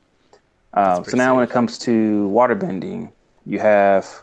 [0.75, 3.11] Um, so now, when it comes to water bending,
[3.47, 4.23] you have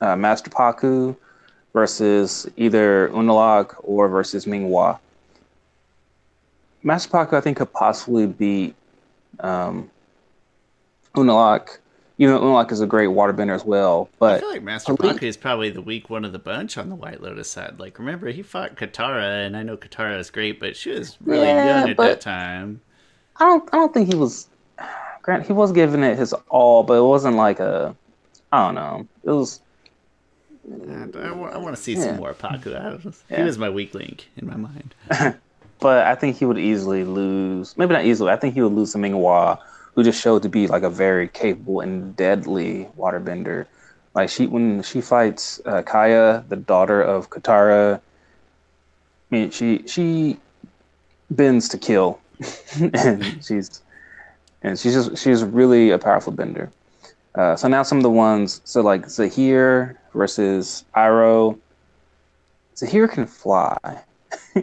[0.00, 1.16] uh, Master Pakku
[1.72, 4.98] versus either Unalak or versus Minghua.
[6.82, 8.74] Master Pakku, I think, could possibly beat
[9.40, 9.90] um,
[11.14, 11.78] Unalak.
[12.16, 15.24] Even though Unalak is a great waterbender as well, But I feel like Master Pakku
[15.24, 17.80] is probably the weak one of the bunch on the White Lotus side.
[17.80, 21.48] Like, remember, he fought Katara, and I know Katara is great, but she was really
[21.48, 22.80] Yeah, young at that time.
[23.36, 23.68] I don't.
[23.72, 24.46] I don't think he was.
[25.22, 27.96] Grant, he was giving it his all, but it wasn't like a.
[28.52, 29.08] I don't know.
[29.24, 29.60] It was.
[30.70, 32.04] I, want to see Yeah.
[32.04, 33.04] some more Pakku.
[33.04, 34.94] Was, He was my weak link in my mind.
[35.80, 37.76] But I think he would easily lose.
[37.76, 38.30] Maybe not easily.
[38.32, 39.58] I think he would lose to Minghua,
[39.94, 43.66] who just showed to be like a very capable and deadly waterbender.
[44.14, 47.96] Like she, when she fights uh, Kya, the daughter of Katara.
[47.96, 48.00] I
[49.34, 50.38] mean, she she
[51.30, 52.20] bends to kill,
[52.80, 53.82] and she's
[54.62, 56.70] and she's just she's really a powerful bender.
[57.34, 61.58] Uh, so now some of the ones, so like Zaheer versus Iroh.
[62.76, 63.76] Zaheer can fly.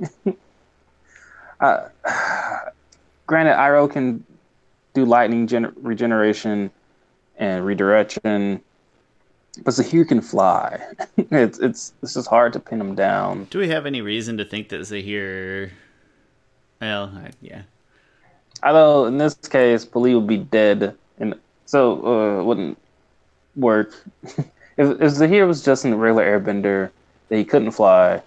[1.59, 1.89] uh,
[3.27, 4.23] granted, Iroh can
[4.93, 6.71] do lightning gener- regeneration
[7.37, 8.61] and redirection,
[9.63, 10.79] but Zaheer can fly.
[11.17, 13.45] it's it's it's just hard to pin him down.
[13.45, 15.71] Do we have any reason to think that Zaheer.
[16.79, 17.63] Well, I, yeah.
[18.63, 22.77] Although in this case, P'Li would be dead, and so uh, it wouldn't
[23.55, 23.93] work.
[24.23, 26.91] if, if Zaheer was just a regular Airbender,
[27.29, 28.21] that he couldn't fly.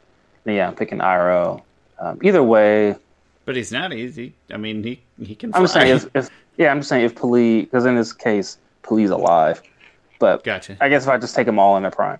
[0.44, 1.62] Then, yeah, I'm picking Iroh.
[1.98, 2.96] Um, either way,
[3.44, 4.34] But he's not easy.
[4.50, 5.50] I mean, he he can.
[5.50, 5.58] Fly.
[5.58, 8.58] I'm just saying if, if yeah, I'm just saying if P'Li because in this case
[8.82, 9.62] P'Li's alive,
[10.18, 10.76] but Gotcha.
[10.80, 12.18] I guess if I just take them all in their prime.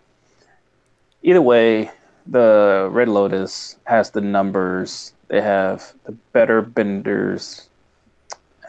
[1.23, 1.91] Either way,
[2.27, 5.13] the Red Lotus has the numbers.
[5.29, 7.69] They have the better benders,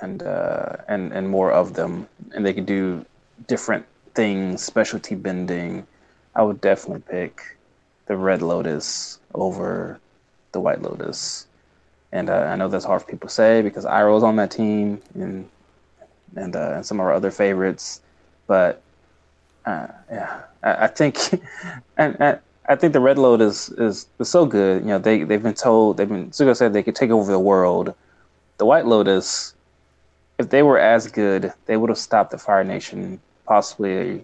[0.02, 3.06] and uh, and and more of them, and they can do
[3.48, 5.86] different things, specialty bending.
[6.36, 7.58] I would definitely pick
[8.08, 10.00] the Red Lotus over
[10.52, 11.48] the White Lotus.
[12.15, 15.01] And uh, I know that's hard for people to say because Iroh's on that team
[15.15, 15.49] and
[16.38, 17.99] and, uh, and some of our other favorites,
[18.47, 18.82] but
[19.65, 21.17] uh, yeah, I, I think
[21.97, 24.84] and, and I think the Red Lotus is, is so good.
[24.84, 27.39] You know, they they've been told they've been Zuko said they could take over the
[27.39, 27.93] world.
[28.60, 29.54] The White Lotus,
[30.39, 34.23] if they were as good, they would have stopped the Fire Nation possibly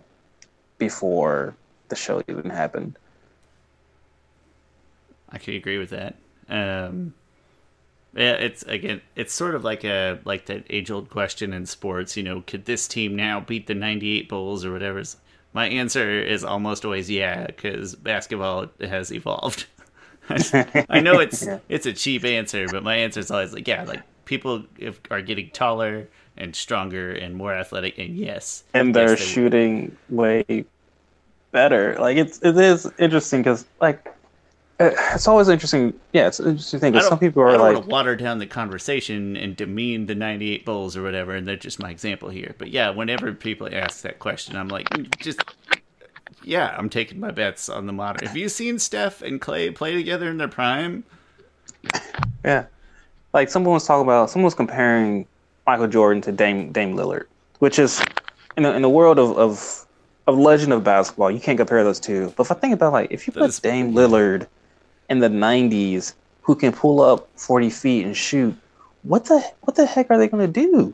[0.77, 1.55] before
[1.89, 2.97] the show even happened.
[5.29, 6.15] I could agree with that.
[6.47, 7.13] Um,
[8.13, 12.17] yeah, it's again, it's sort of like a like that age old question in sports.
[12.17, 15.01] You know, could this team now beat the '98 Bulls or whatever?
[15.53, 19.65] My answer is almost always yeah, because basketball has evolved.
[20.29, 24.01] I know it's it's a cheap answer, but my answer is always like yeah, like
[24.25, 29.19] people if, are getting taller and stronger and more athletic, and yes, and they're yes,
[29.19, 30.65] they- shooting way
[31.51, 31.95] better.
[31.97, 34.13] Like it's it is interesting because like
[34.85, 35.93] it's always interesting.
[36.13, 38.39] Yeah, it's interesting thing because some people I are don't like, want to water down
[38.39, 42.55] the conversation and demean the 98 Bulls or whatever, and they're just my example here.
[42.57, 45.41] But yeah, whenever people ask that question, I'm like, "Mm, just,
[46.43, 48.27] yeah, I'm taking my bets on the modern.
[48.27, 51.03] Have you seen Steph and Clay play together in their prime?
[52.45, 52.65] yeah,
[53.33, 55.25] like someone was talking about, someone was comparing
[55.65, 57.25] Michael Jordan to Dame Dame Lillard,
[57.59, 58.01] which is
[58.57, 59.85] in the in the world of of
[60.27, 62.33] of legend of basketball, you can't compare those two.
[62.35, 64.47] But if I think about like if you put Dame Lillard
[65.11, 68.55] in the '90s, who can pull up 40 feet and shoot,
[69.03, 70.93] what the what the heck are they going to do?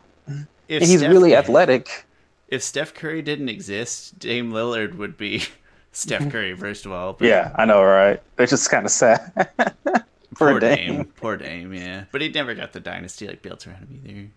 [0.67, 2.05] If And he's Steph- really athletic.
[2.49, 5.43] If Steph Curry didn't exist, Dame Lillard would be
[5.91, 7.13] Steph Curry, first of all.
[7.13, 8.21] But Yeah, I know, right?
[8.37, 9.49] It's just kind of sad.
[10.35, 10.97] Poor Dame.
[10.97, 11.05] Dame.
[11.15, 12.05] Poor Dame, yeah.
[12.11, 14.27] But he never got the dynasty like built around him either.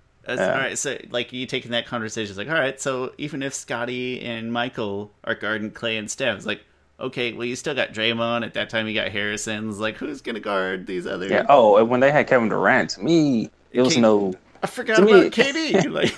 [0.41, 0.53] Yeah.
[0.53, 3.53] All right, so like you taking that conversation, it's like, all right, so even if
[3.53, 6.63] Scottie and Michael are guarding Clay and Steph, it's like,
[7.01, 8.45] okay, well you still got Draymond.
[8.45, 9.79] At that time, you got Harrison's.
[9.81, 11.27] Like, who's gonna guard these other?
[11.27, 11.47] Yeah.
[11.49, 14.35] Oh, and when they had Kevin Durant, to me, it was King- no.
[14.63, 15.91] I forgot to me- about KD.
[15.91, 16.15] Like,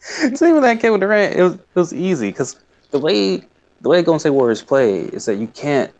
[0.00, 2.56] See, when that Kevin Durant, it was it was easy because
[2.92, 3.38] the way
[3.80, 5.92] the way Golden State Warriors play is that you can't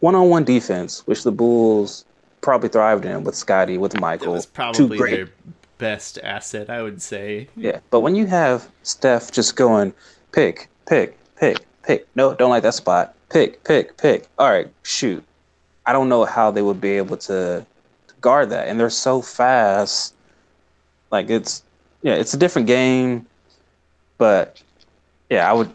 [0.00, 2.04] one on one defense, which the Bulls
[2.42, 5.14] probably thrived in with Scottie, with it Michael, was two probably great.
[5.16, 5.28] their
[5.78, 7.48] best asset, I would say.
[7.56, 9.92] Yeah, but when you have Steph just going
[10.32, 11.58] pick, pick, pick,
[11.90, 12.06] pick.
[12.14, 13.14] No, don't like that spot.
[13.30, 14.26] Pick, pick, pick.
[14.38, 15.24] All right, shoot.
[15.86, 17.66] I don't know how they would be able to
[18.20, 20.14] guard that, and they're so fast.
[21.10, 21.64] Like it's,
[22.02, 23.26] yeah, it's a different game.
[24.18, 24.62] But
[25.30, 25.72] yeah, I would.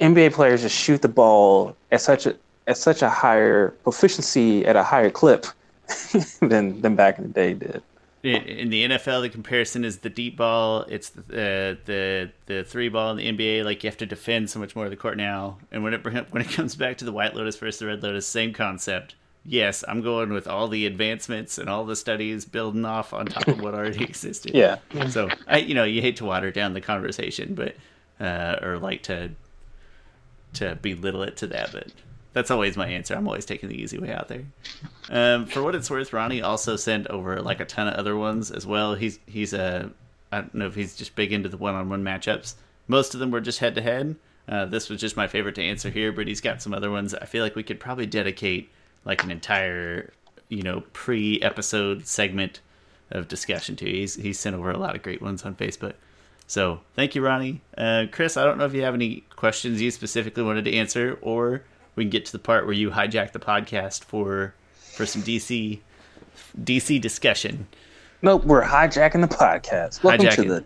[0.00, 2.34] NBA players just shoot the ball at such a
[2.66, 5.46] at such a higher proficiency at a higher clip
[6.40, 7.82] than than back in the day did.
[8.22, 10.82] In the NFL, the comparison is the deep ball.
[10.88, 13.64] It's the uh, the the three ball in the NBA.
[13.64, 15.58] Like you have to defend so much more of the court now.
[15.72, 18.26] And when it when it comes back to the White Lotus versus the Red Lotus,
[18.26, 19.16] same concept.
[19.44, 23.48] Yes, I'm going with all the advancements and all the studies building off on top
[23.48, 24.52] of what already existed.
[24.54, 24.76] Yeah.
[25.08, 27.74] So I, you know, you hate to water down the conversation, but
[28.20, 29.30] uh, or like to
[30.54, 31.88] to belittle it to that, but
[32.32, 33.14] that's always my answer.
[33.14, 34.44] I'm always taking the easy way out there.
[35.10, 38.50] Um, for what it's worth, Ronnie also sent over like a ton of other ones
[38.50, 38.94] as well.
[38.94, 39.90] He's he's a
[40.30, 42.54] I don't know if he's just big into the one-on-one matchups.
[42.88, 44.16] Most of them were just head-to-head.
[44.48, 47.14] Uh, this was just my favorite to answer here, but he's got some other ones.
[47.14, 48.70] I feel like we could probably dedicate
[49.04, 50.12] like an entire
[50.48, 52.60] you know pre-episode segment
[53.10, 53.84] of discussion to.
[53.84, 55.94] He's he's sent over a lot of great ones on Facebook.
[56.46, 57.60] So thank you, Ronnie.
[57.78, 61.18] Uh, Chris, I don't know if you have any questions you specifically wanted to answer,
[61.22, 61.62] or
[61.96, 65.80] we can get to the part where you hijack the podcast for for some DC
[66.60, 67.66] DC discussion.
[68.22, 70.02] Nope, we're hijacking the podcast.
[70.02, 70.48] Welcome to Hijacking.
[70.48, 70.64] the.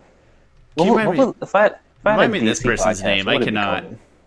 [0.77, 1.73] Can you What, remind what, me- what, if I, if
[2.05, 3.27] I Remind me this person's podcast, name.
[3.27, 3.85] I would it be cannot.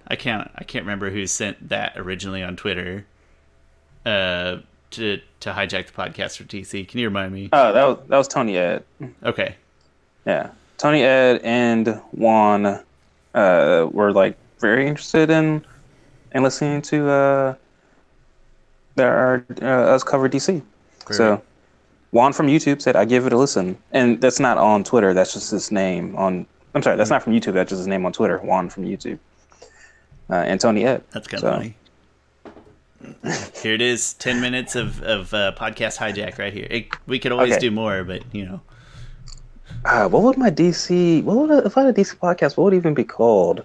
[0.09, 0.51] I can't.
[0.57, 3.07] I can't remember who sent that originally on Twitter.
[4.05, 4.59] Uh,
[4.93, 6.89] to to hijack the podcast for DC.
[6.89, 7.49] Can you remind me?
[7.53, 8.83] Oh, that was that was Tony Ed.
[9.23, 9.55] Okay.
[10.27, 12.81] Yeah, Tony Ed and Juan
[13.35, 15.65] uh, were like very interested in
[16.33, 17.55] in listening to uh,
[18.97, 20.63] their uh, us cover DC.
[21.11, 21.43] So
[22.13, 25.13] Juan from YouTube said, "I give it a listen," and that's not on Twitter.
[25.15, 26.47] That's just his name on.
[26.75, 27.55] I'm sorry, that's not from YouTube.
[27.55, 28.39] That's just his name on Twitter.
[28.39, 29.19] Juan from YouTube.
[30.31, 31.03] Uh, and Tony Ed.
[31.13, 31.77] That's kind of So- funny.
[33.63, 36.67] Here it is, ten minutes of of uh, podcast hijack right here.
[36.71, 37.61] It, we could always Okay.
[37.61, 38.61] do more, but you know,
[39.85, 41.25] Uh, what would my DC?
[41.25, 42.57] What would if I had a DC podcast?
[42.57, 43.65] What would it even be called?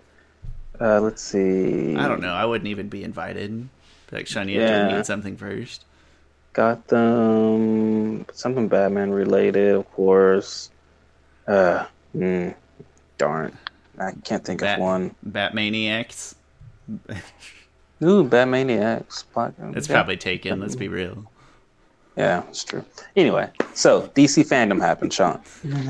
[0.79, 1.95] Uh, let's see.
[1.95, 2.33] I don't know.
[2.33, 3.67] I wouldn't even be invited.
[4.11, 4.87] Like, you Yeah.
[4.89, 5.85] to read something first.
[6.53, 10.69] Gotham, something Batman related, of course.
[11.47, 11.85] Uh,
[12.15, 12.53] mm,
[13.17, 13.57] darn,
[13.99, 15.15] I can't think Bat, of one.
[15.29, 16.35] Batmaniacs.
[18.03, 19.25] Ooh, Batmaniacs.
[19.75, 19.93] It's Yeah.
[19.95, 20.59] probably taken.
[20.61, 21.29] Let's be real.
[22.15, 22.85] Yeah, it's true.
[23.17, 25.41] Anyway, so DC fandom happened, Sean,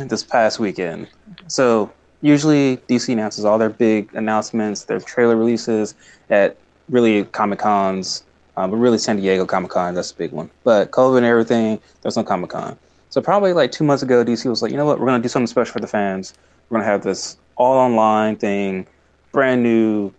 [0.08, 1.08] this past weekend.
[1.48, 1.92] So
[2.26, 5.94] usually DC announces all their big announcements, their trailer releases
[6.32, 6.58] at
[6.90, 8.24] really Comic Cons,
[8.58, 10.50] um, but really San Diego Comic Con, that's a big one.
[10.64, 12.78] But COVID and everything, there's no Comic Con.
[13.12, 15.30] So probably like two months ago, DC was like, you know what, we're gonna do
[15.30, 16.34] something special for the fans.
[16.70, 18.88] We're gonna have this all online thing,
[19.32, 20.12] brand new.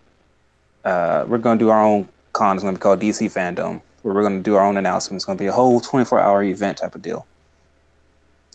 [0.85, 2.57] Uh, we're gonna do our own con.
[2.57, 5.19] It's gonna be called DC Fandom, where we're gonna do our own announcement.
[5.19, 7.27] It's gonna be a whole 24 hour event type of deal.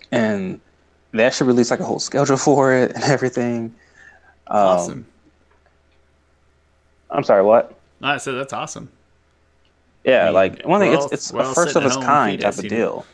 [0.09, 0.61] And
[1.11, 3.73] they actually released like a whole schedule for it and everything.
[4.47, 5.05] Um, Awesome.
[7.09, 7.77] I'm sorry, what?
[7.99, 8.89] No, I said that's awesome.
[10.05, 12.67] Yeah, I mean, like one thing, it's it's a first of its kind type of
[12.67, 13.05] deal.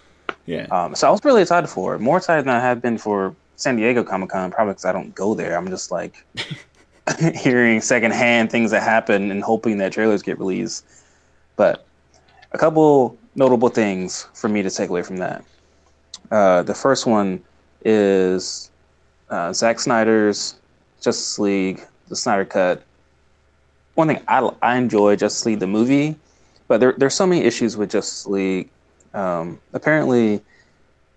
[0.45, 0.67] Yeah.
[0.71, 1.99] Um, so I was really excited for it.
[1.99, 5.13] More excited than I have been for San Diego Comic Con, probably because I don't
[5.13, 5.57] go there.
[5.57, 6.23] I'm just like
[7.35, 10.85] hearing secondhand things that happen and hoping that trailers get released.
[11.55, 11.85] But
[12.51, 15.43] a couple notable things for me to take away from that.
[16.31, 17.41] Uh, the first one
[17.87, 18.69] is
[19.29, 20.55] uh, Zack Snyder's
[20.99, 22.83] Justice League, the Snyder Cut.
[23.95, 26.15] One thing I, I enjoy Justice League the movie,
[26.67, 28.69] but there there's so many issues with Justice League.
[29.13, 30.41] Um, apparently,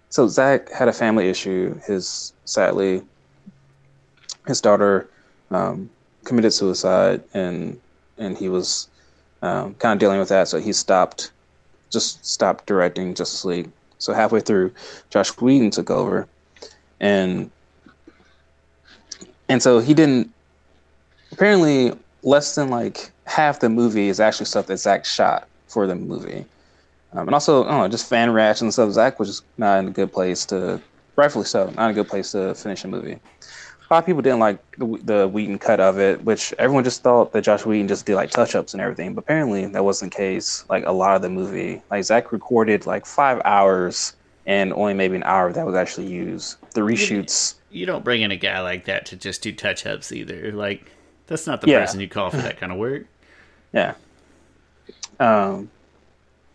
[0.08, 1.78] so Zach had a family issue.
[1.86, 3.02] His sadly,
[4.46, 5.10] his daughter
[5.50, 5.90] um,
[6.24, 7.78] committed suicide, and
[8.16, 8.88] and he was
[9.42, 10.46] um, kind of dealing with that.
[10.46, 11.32] So he stopped,
[11.90, 13.70] just stopped directing Justice League.
[13.98, 14.72] So halfway through,
[15.10, 16.26] Josh Whedon took over,
[17.00, 17.50] and
[19.48, 20.32] and so he didn't.
[21.32, 25.94] Apparently, less than like half the movie is actually stuff that Zach shot for the
[25.94, 26.44] movie.
[27.12, 28.92] Um, and also, I don't know, just fan reaction and stuff.
[28.92, 30.80] Zach was just not in a good place to,
[31.16, 33.12] rightfully so, not a good place to finish a movie.
[33.12, 37.02] A lot of people didn't like the, the Whedon cut of it, which everyone just
[37.02, 39.14] thought that Josh Whedon just did like touch ups and everything.
[39.14, 40.64] But apparently, that wasn't the case.
[40.68, 44.14] Like a lot of the movie, like Zach recorded like five hours,
[44.46, 46.56] and only maybe an hour of that was actually used.
[46.74, 47.54] The reshoots.
[47.70, 50.52] You don't bring in a guy like that to just do touch ups either.
[50.52, 50.90] Like,
[51.26, 51.80] that's not the Yeah.
[51.80, 53.04] person you call for that kind of work.
[53.72, 53.94] Yeah.
[55.20, 55.70] Um,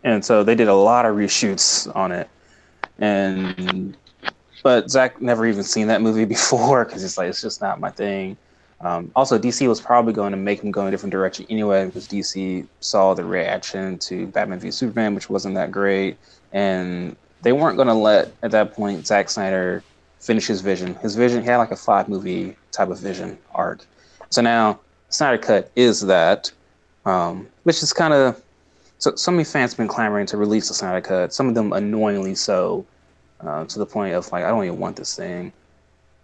[0.04, 2.28] and so they did a lot of reshoots on it,
[2.98, 3.96] and
[4.62, 7.90] but Zach never even seen that movie before because it's like it's just not my
[7.90, 8.36] thing.
[8.80, 11.86] Um, also, DC was probably going to make him go in a different direction anyway
[11.86, 16.18] because DC saw the reaction to Batman v Superman, which wasn't that great,
[16.52, 19.82] and they weren't going to let at that point Zack Snyder
[20.20, 20.94] finish his vision.
[20.96, 23.84] His vision he had like a five movie type of vision arc.
[24.30, 26.50] So now Snyder Cut is that,
[27.04, 28.42] um, which is kind of
[28.98, 29.14] so.
[29.14, 31.32] So many fans have been clamoring to release the Snyder Cut.
[31.32, 32.84] Some of them annoyingly so,
[33.40, 35.52] uh, to the point of like I don't even want this thing.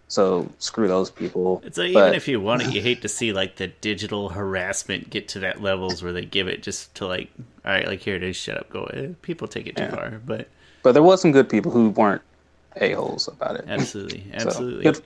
[0.09, 1.63] So screw those people.
[1.65, 4.29] It's like, But- even if you want it, you hate to see like the digital
[4.29, 7.29] harassment get to that levels where they give it just to like,
[7.65, 9.15] all right, like here it is, shut up, go.
[9.21, 9.95] People take it too Yeah.
[9.95, 10.49] far, but
[10.83, 12.21] But there was some good people who weren't
[12.75, 13.65] a holes about it.
[13.67, 14.83] absolutely, So, absolutely.
[14.83, 15.01] good,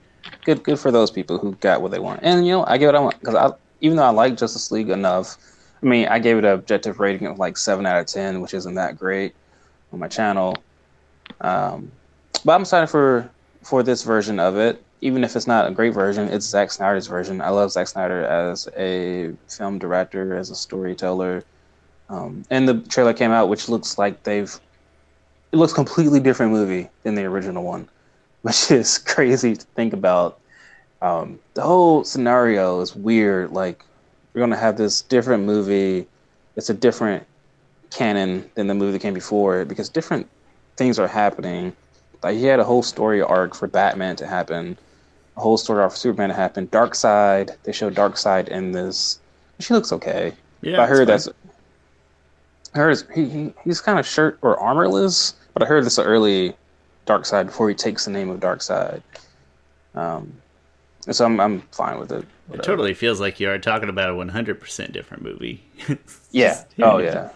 [0.45, 2.19] good, good for those people who got what they want.
[2.23, 4.71] And you know, I get what I want because I, even though I like Justice
[4.71, 5.37] League enough,
[5.81, 8.53] I mean, I gave it an objective rating of like seven out of ten, which
[8.53, 9.35] isn't that great
[9.93, 10.57] on my channel.
[11.41, 11.91] Um,
[12.43, 13.29] but I'm excited for
[13.61, 14.83] for this version of it.
[15.01, 17.39] Even if it's not a great version, it's Zack Snyder's version.
[17.39, 21.43] I love Zack Snyder as a film director, as a storyteller.
[22.09, 24.59] Um, and the trailer came out, which looks like they've
[25.51, 27.87] it looks completely different movie than the original one,
[28.41, 30.39] which is crazy to think about.
[31.01, 33.51] Um, the whole scenario is weird.
[33.51, 33.83] Like
[34.33, 36.07] we're gonna have this different movie.
[36.55, 37.25] It's a different
[37.91, 40.27] canon than the movie that came before it because different
[40.75, 41.75] things are happening.
[42.23, 44.77] Like he had a whole story arc for Batman to happen,
[45.35, 46.67] a whole story arc for Superman to happen.
[46.67, 49.19] Darkseid, they show Darkseid in this.
[49.59, 50.33] She looks okay.
[50.61, 51.37] yeah, But I heard it's that's.
[52.73, 56.55] I heard he, he he's kind of shirt or armorless, but I heard this early
[57.05, 59.01] Darkseid before he takes the name of Darkseid.
[59.95, 60.33] Um,
[61.09, 62.25] so I'm I'm fine with it.
[62.53, 65.63] It totally feels like you are talking about a 100% different movie.
[66.31, 66.63] Yeah.
[66.81, 67.29] Oh yeah.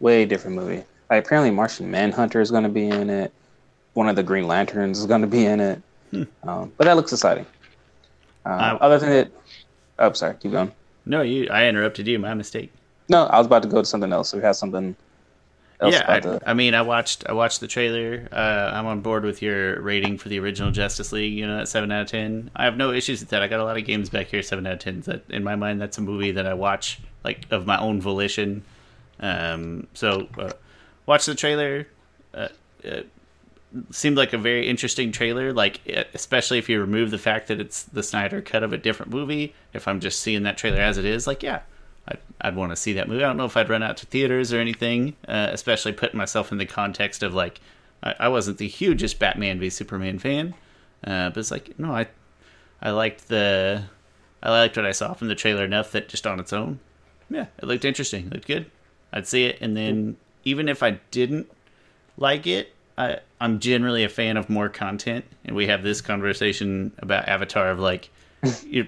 [0.00, 0.82] Way different movie.
[1.10, 3.32] Like apparently Martian Manhunter is going to be in it.
[3.94, 5.82] One of the Green Lanterns is going to be in it.
[6.42, 7.46] Um, but that looks exciting.
[8.46, 9.32] Uh, I- other than it,
[9.98, 10.72] oh sorry, keep going.
[11.06, 11.48] No, you.
[11.50, 12.18] I interrupted you.
[12.18, 12.72] My mistake.
[13.10, 14.32] No, I was about to go to something else.
[14.32, 14.94] We have something
[15.80, 16.40] else yeah, I, the.
[16.46, 18.28] I mean, I watched I watched the trailer.
[18.30, 21.34] Uh, I'm on board with your rating for the original Justice League.
[21.34, 22.52] You know, at seven out of ten.
[22.54, 23.42] I have no issues with that.
[23.42, 25.00] I got a lot of games back here, seven out of ten.
[25.00, 28.62] That in my mind, that's a movie that I watch like of my own volition.
[29.18, 30.52] Um, so uh,
[31.04, 31.88] watch the trailer.
[32.32, 32.48] Uh,
[33.90, 35.52] seemed like a very interesting trailer.
[35.52, 35.80] Like
[36.14, 39.52] especially if you remove the fact that it's the Snyder cut of a different movie.
[39.72, 41.62] If I'm just seeing that trailer as it is, like yeah,
[42.10, 43.24] I'd, I'd want to see that movie.
[43.24, 46.52] I don't know if I'd run out to theaters or anything, uh, especially putting myself
[46.52, 47.60] in the context of like
[48.02, 50.54] I, I wasn't the hugest Batman v Superman fan,
[51.04, 52.08] uh, but it's like no, I
[52.82, 53.84] I liked the
[54.42, 56.80] I liked what I saw from the trailer enough that just on its own,
[57.28, 58.70] yeah, it looked interesting, it looked good.
[59.12, 61.50] I'd see it, and then even if I didn't
[62.16, 66.92] like it, I I'm generally a fan of more content, and we have this conversation
[66.98, 68.10] about Avatar of like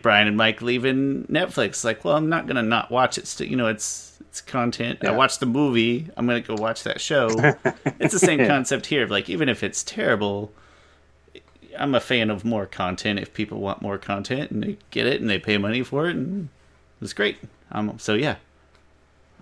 [0.01, 1.85] Brian and Mike leaving Netflix.
[1.85, 3.27] Like, well, I'm not gonna not watch it.
[3.27, 5.01] Still, you know, it's it's content.
[5.03, 5.11] Yeah.
[5.11, 6.09] I watched the movie.
[6.17, 7.29] I'm gonna go watch that show.
[8.01, 9.03] it's the same concept here.
[9.03, 10.53] Of like, even if it's terrible,
[11.79, 13.19] I'm a fan of more content.
[13.19, 16.17] If people want more content and they get it and they pay money for it,
[16.17, 16.49] and
[17.01, 17.39] it's great.
[17.71, 18.37] Um, so yeah,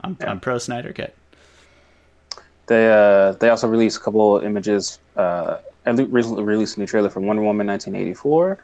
[0.03, 0.31] I'm yeah.
[0.31, 1.15] I'm pro Snyder Cut.
[2.67, 4.99] They uh they also released a couple of images.
[5.17, 8.59] Uh, recently released a new trailer for Wonder Woman 1984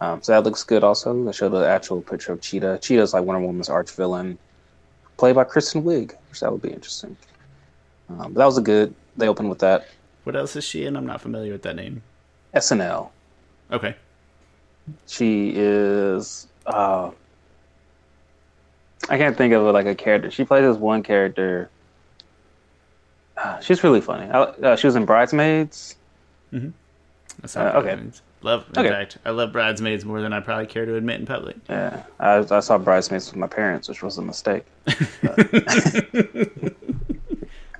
[0.00, 0.84] um, so that looks good.
[0.84, 2.78] Also, they showed the actual picture of Cheetah.
[2.82, 4.38] Cheetah's like Wonder Woman's arch villain,
[5.16, 7.16] played by Kristen Wiig, which that would be interesting.
[8.08, 8.94] Um, but that was a good.
[9.16, 9.86] They opened with that.
[10.24, 10.96] What else is she in?
[10.96, 12.02] I'm not familiar with that name.
[12.54, 13.10] SNL.
[13.70, 13.94] Okay.
[15.06, 16.48] She is.
[16.66, 17.10] Uh,
[19.08, 20.30] I can't think of like a character.
[20.30, 21.70] She plays this one character.
[23.36, 24.30] Uh, she's really funny.
[24.30, 25.96] Uh, she was in Bridesmaids.
[26.52, 26.70] Mm-hmm.
[27.40, 27.98] That's uh, okay.
[28.44, 28.90] Love, in okay.
[28.90, 31.56] fact, I love Bridesmaids more than I probably care to admit in public.
[31.66, 34.66] Yeah, I, I saw Bridesmaids with my parents, which was a mistake.
[34.84, 35.36] But.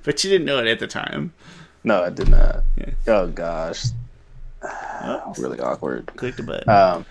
[0.03, 1.31] but you didn't know it at the time.
[1.83, 2.63] No, I did not.
[2.77, 2.89] Yeah.
[3.05, 3.83] Oh gosh,
[4.63, 6.07] oh, really awkward.
[6.15, 6.67] Click the button.
[6.67, 7.05] Um,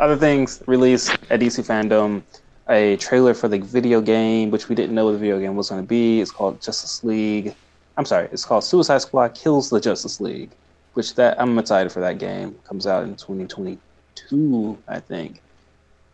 [0.00, 2.22] other things released at DC Fandom,
[2.68, 5.70] a trailer for the video game, which we didn't know what the video game was
[5.70, 6.20] going to be.
[6.20, 7.54] It's called Justice League.
[7.96, 10.50] I'm sorry, it's called Suicide Squad Kills the Justice League
[10.94, 12.58] which that I'm excited for that game.
[12.64, 15.40] Comes out in 2022, I think.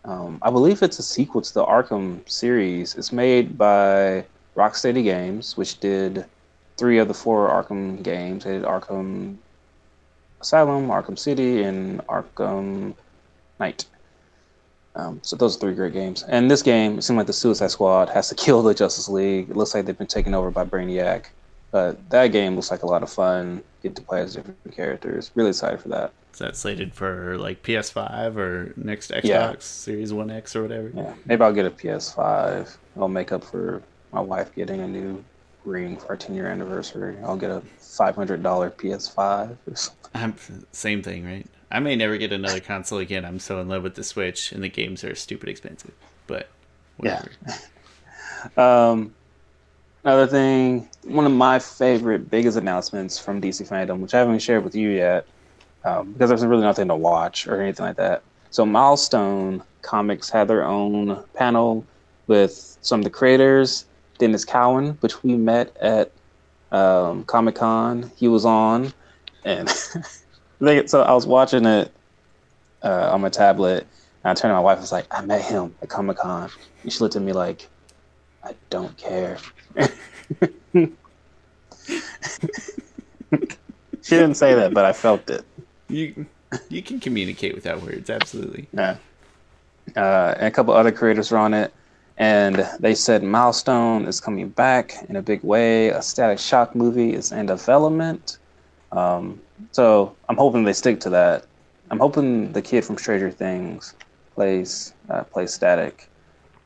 [0.04, 2.94] Um, I believe it's a sequel to the Arkham series.
[2.94, 4.24] It's made by
[4.56, 6.24] Rocksteady Games, which did
[6.76, 8.44] three of the four Arkham games.
[8.44, 9.36] They did Arkham
[10.40, 12.94] Asylum, Arkham City, and Arkham
[13.58, 13.86] Knight.
[14.94, 16.22] Um, so those are three great games.
[16.22, 19.50] And this game, it seems like the Suicide Squad has to kill the Justice League.
[19.50, 21.26] It looks like they've been taken over by Brainiac.
[21.70, 23.62] But that game looks like a lot of fun.
[23.82, 25.30] Get to play as different characters.
[25.34, 26.12] Really excited for that.
[26.32, 29.54] Is that slated for like PS5 or next Xbox yeah.
[29.58, 30.90] Series One X or whatever?
[30.94, 32.76] Yeah, maybe I'll get a PS5.
[32.98, 35.24] I'll make up for my wife getting a new
[35.64, 37.16] ring for our 10 year anniversary.
[37.24, 40.10] I'll get a $500 PS5 or something.
[40.14, 40.34] I'm,
[40.72, 41.46] same thing, right?
[41.70, 43.24] I may never get another console again.
[43.24, 45.92] I'm so in love with the Switch, and the games are stupid expensive.
[46.26, 46.48] But
[46.96, 47.30] whatever.
[47.46, 47.58] Yeah.
[48.90, 49.14] um,
[50.06, 54.62] Another thing, one of my favorite biggest announcements from DC fandom, which I haven't shared
[54.62, 55.26] with you yet,
[55.84, 58.22] um, because there's really nothing to watch or anything like that.
[58.50, 61.84] So Milestone Comics had their own panel
[62.28, 63.86] with some of the creators.
[64.20, 66.12] Denys Cowan, which we met at
[66.70, 68.92] um, Comic Con, he was on,
[69.44, 69.68] and
[70.60, 71.90] they, so I was watching it
[72.84, 73.84] uh, on my tablet.
[74.22, 74.76] And I turned to my wife.
[74.76, 76.48] and was like, "I met him at Comic Con."
[76.84, 77.68] And she looked at me like,
[78.44, 79.38] "I don't care."
[79.76, 80.90] She
[84.02, 85.44] didn't say that, but I felt it.
[85.88, 86.26] You
[86.68, 88.68] you can communicate without words, absolutely.
[88.72, 88.96] Yeah.
[89.96, 91.72] Uh, and a couple other creators were on it,
[92.18, 95.88] and they said Milestone is coming back in a big way.
[95.90, 98.38] A Static Shock movie is in development.
[98.92, 99.40] Um,
[99.72, 101.44] so I'm hoping they stick to that.
[101.90, 103.94] I'm hoping the kid from Stranger Things
[104.34, 106.08] plays uh, plays Static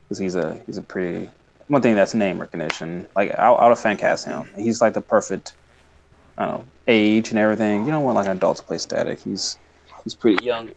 [0.03, 1.29] because he's a he's a pretty
[1.71, 3.07] one thing that's name recognition.
[3.15, 4.49] Like I, I would fan cast him.
[4.57, 5.53] He's like the perfect,
[6.37, 7.85] I don't know, age and everything.
[7.85, 9.21] You don't want like an adult to play Static.
[9.21, 9.57] He's
[10.03, 10.71] he's pretty young.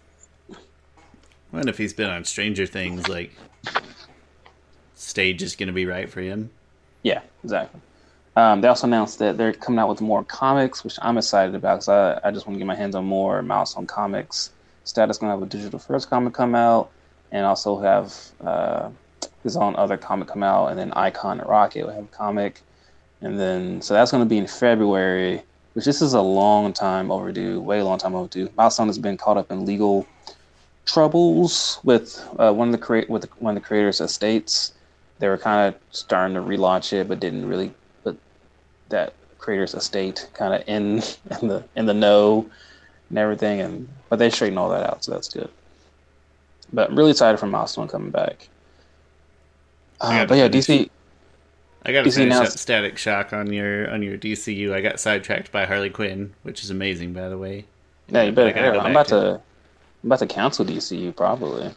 [1.51, 3.33] Well, if he's been on Stranger Things, like
[4.95, 6.51] stage is going to be right for him.
[7.03, 7.81] Yeah, exactly.
[8.37, 11.77] Um, they also announced that they're coming out with more comics, which I'm excited about
[11.77, 14.51] because I, I just want to get my hands on more Milestone comics.
[14.85, 16.91] Status going to have a digital first comic come out,
[17.33, 18.91] and also have uh,
[19.45, 22.63] his own other comic come out, and then Icon and Rocket will have a comic,
[23.21, 25.43] and then so that's going to be in February,
[25.75, 28.49] which this is a long time overdue, way long time overdue.
[28.57, 30.07] Milestone has been caught up in legal
[30.87, 34.73] troubles with uh, one of the create with one of the creators' estates.
[35.19, 37.73] they were kind of starting to relaunch it, but didn't really
[38.03, 38.19] put
[38.89, 41.03] that creator's estate kind of in
[41.43, 42.49] in the in the know
[43.11, 43.61] and everything.
[43.61, 45.51] And but they straightened all that out, so that's good.
[46.73, 48.49] But I'm really excited for Milestone coming back.
[50.01, 50.89] Uh, but yeah, DC.
[51.87, 54.73] I got to finish up Static Shock on your on your DCU.
[54.73, 57.67] I got sidetracked by Harley Quinn, which is amazing, by the way.
[58.09, 58.53] Yeah, you better.
[58.53, 59.43] Go I'm about to, to,
[60.03, 61.75] I'm about to cancel DCU probably.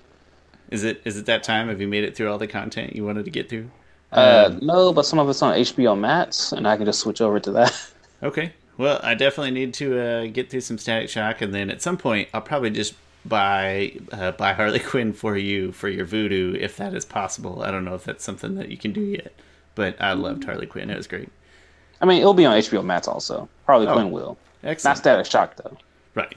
[0.70, 1.68] Is it is it that time?
[1.68, 3.70] Have you made it through all the content you wanted to get through?
[4.12, 7.22] Uh, um, no, but some of it's on HBO Max, and I can just switch
[7.22, 7.74] over to that.
[8.24, 8.52] Okay.
[8.80, 11.98] Well, I definitely need to uh, get through some Static Shock, and then at some
[11.98, 12.96] point, I'll probably just
[13.28, 17.62] buy uh, buy Harley Quinn for you for your Vudu, if that is possible.
[17.62, 19.34] I don't know if that's something that you can do yet,
[19.76, 20.90] but I loved Harley Quinn.
[20.90, 21.30] It was great.
[22.02, 23.50] I mean, it'll be on HBO Max also.
[23.66, 24.38] Harley oh, Quinn will.
[24.64, 24.92] Excellent.
[24.92, 25.78] Not Static Shock though.
[26.16, 26.36] Right.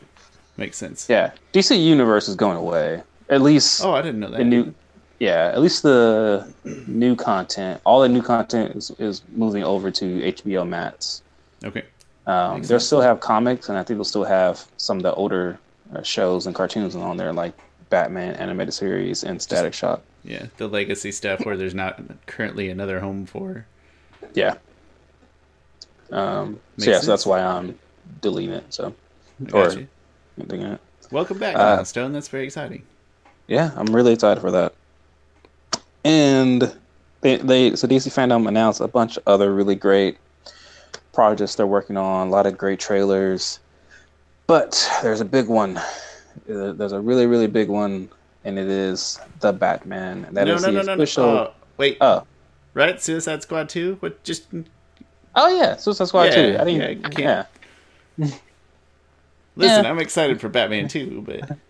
[0.56, 1.08] Makes sense.
[1.08, 1.32] Yeah.
[1.52, 3.02] DC Universe is going away.
[3.28, 3.82] At least.
[3.84, 4.38] Oh, I didn't know that.
[4.38, 4.74] The new,
[5.20, 6.52] yeah, at least the
[6.86, 11.22] new content, all the new content is, is moving over to HBO Max.
[11.64, 11.84] Okay.
[12.26, 15.58] Um, they'll still have comics, and I think they'll still have some of the older
[15.94, 17.54] uh, shows and cartoons on there, like
[17.88, 20.02] Batman animated series and Static Shock.
[20.24, 23.66] Yeah, the legacy stuff where there's not currently another home for.
[24.34, 24.56] Yeah.
[26.10, 27.78] Um, so yeah, so that's why I'm
[28.20, 28.64] deleting it.
[28.72, 28.94] So,
[29.52, 30.80] or it.
[31.10, 32.12] Welcome back, uh, Stone.
[32.12, 32.82] That's very exciting.
[33.46, 34.74] Yeah, I'm really excited for that.
[36.04, 36.72] And
[37.20, 40.18] they, they so DC Fandom announced a bunch of other really great
[41.12, 42.28] projects they're working on.
[42.28, 43.58] A lot of great trailers,
[44.50, 45.80] but there's a big one.
[46.44, 48.08] There's a really really big one,
[48.44, 50.26] and it is the Batman.
[50.32, 51.26] That no, is no, the no, official.
[51.26, 51.52] No, no.
[51.76, 51.98] wait.
[52.00, 52.26] Oh,
[52.74, 53.00] right.
[53.00, 53.96] Suicide Squad two.
[54.00, 54.48] What just?
[55.36, 56.56] Oh yeah, Suicide Squad yeah, two.
[56.58, 57.44] I think yeah.
[58.18, 58.26] yeah.
[59.56, 59.90] Listen, yeah.
[59.90, 61.56] I'm excited for Batman 2, but.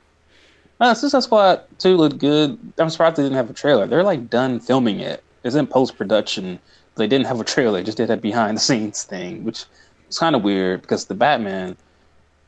[0.80, 2.58] Uh, Suicide Squad 2 looked good.
[2.78, 3.86] I'm surprised they didn't have a trailer.
[3.86, 5.22] They're like done filming it.
[5.44, 6.58] It's in post production.
[6.94, 9.66] They didn't have a trailer, They just did that behind the scenes thing, which
[10.08, 11.76] is kind of weird because the Batman,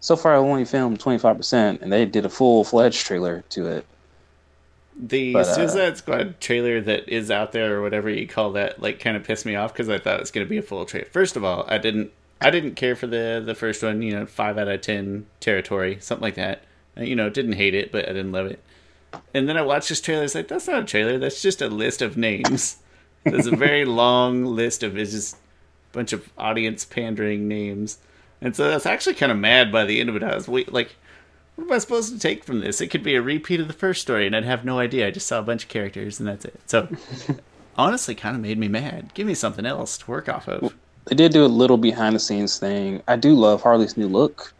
[0.02, 3.86] so far, I've only filmed 25%, and they did a full fledged trailer to it.
[5.00, 8.82] The but, uh, Suicide Squad trailer that is out there, or whatever you call that,
[8.82, 10.62] like kind of pissed me off because I thought it was going to be a
[10.62, 11.06] full trailer.
[11.06, 14.02] First of all, I didn't I didn't care for the the first one.
[14.02, 16.64] You know, five out of ten territory, something like that.
[16.96, 18.60] You know, didn't hate it, but I didn't love it.
[19.32, 20.24] And then I watched this trailer.
[20.24, 21.16] It's like that's not a trailer.
[21.16, 22.78] That's just a list of names.
[23.22, 25.38] There's a very long list of it's just a
[25.92, 27.98] bunch of audience pandering names.
[28.42, 30.22] And so I was actually kind of mad by the end of it.
[30.22, 30.96] I was wait, like,
[31.56, 32.80] what am I supposed to take from this?
[32.80, 35.06] It could be a repeat of the first story, and I'd have no idea.
[35.06, 36.60] I just saw a bunch of characters, and that's it.
[36.66, 36.88] So,
[37.76, 39.14] honestly, kind of made me mad.
[39.14, 40.74] Give me something else to work off of
[41.06, 43.02] they did do a little behind the scenes thing.
[43.08, 44.52] I do love Harley's new look.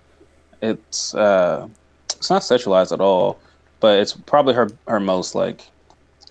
[0.61, 1.68] It's uh,
[2.11, 3.39] it's not sexualized at all,
[3.80, 5.68] but it's probably her her most like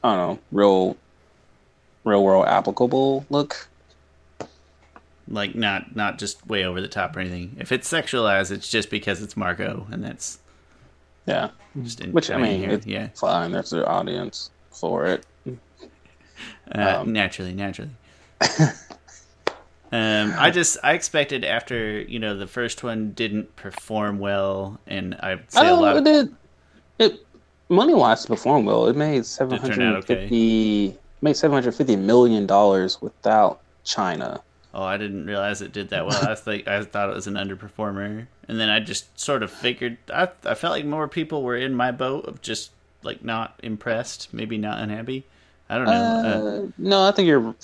[0.04, 0.98] I don't know real
[2.04, 3.68] real world applicable look.
[5.32, 7.56] Like not not just way over the top or anything.
[7.60, 10.40] If it's sexualized, it's just because it's Margot, and that's
[11.26, 11.52] yeah.
[12.12, 13.52] Which I mean, it's yeah, fine.
[13.52, 15.26] There's their audience for it.
[16.74, 17.92] Uh, um, naturally, naturally.
[19.94, 25.16] Um, I just I expected after you know the first one didn't perform well, and
[25.16, 25.98] I say a lot.
[25.98, 26.36] It did.
[26.98, 27.26] It
[27.68, 28.88] money wise performed well.
[28.88, 30.98] It made seven hundred fifty okay.
[31.22, 34.42] made seven hundred fifty million dollars without China.
[34.74, 36.30] Oh, I didn't realize it did that well.
[36.30, 39.98] I think I thought it was an underperformer, and then I just sort of figured
[40.14, 42.72] I I felt like more people were in my boat of just
[43.04, 45.26] like not impressed, maybe not unhappy.
[45.70, 45.92] I don't know.
[45.92, 47.56] Uh, uh, no, I think you're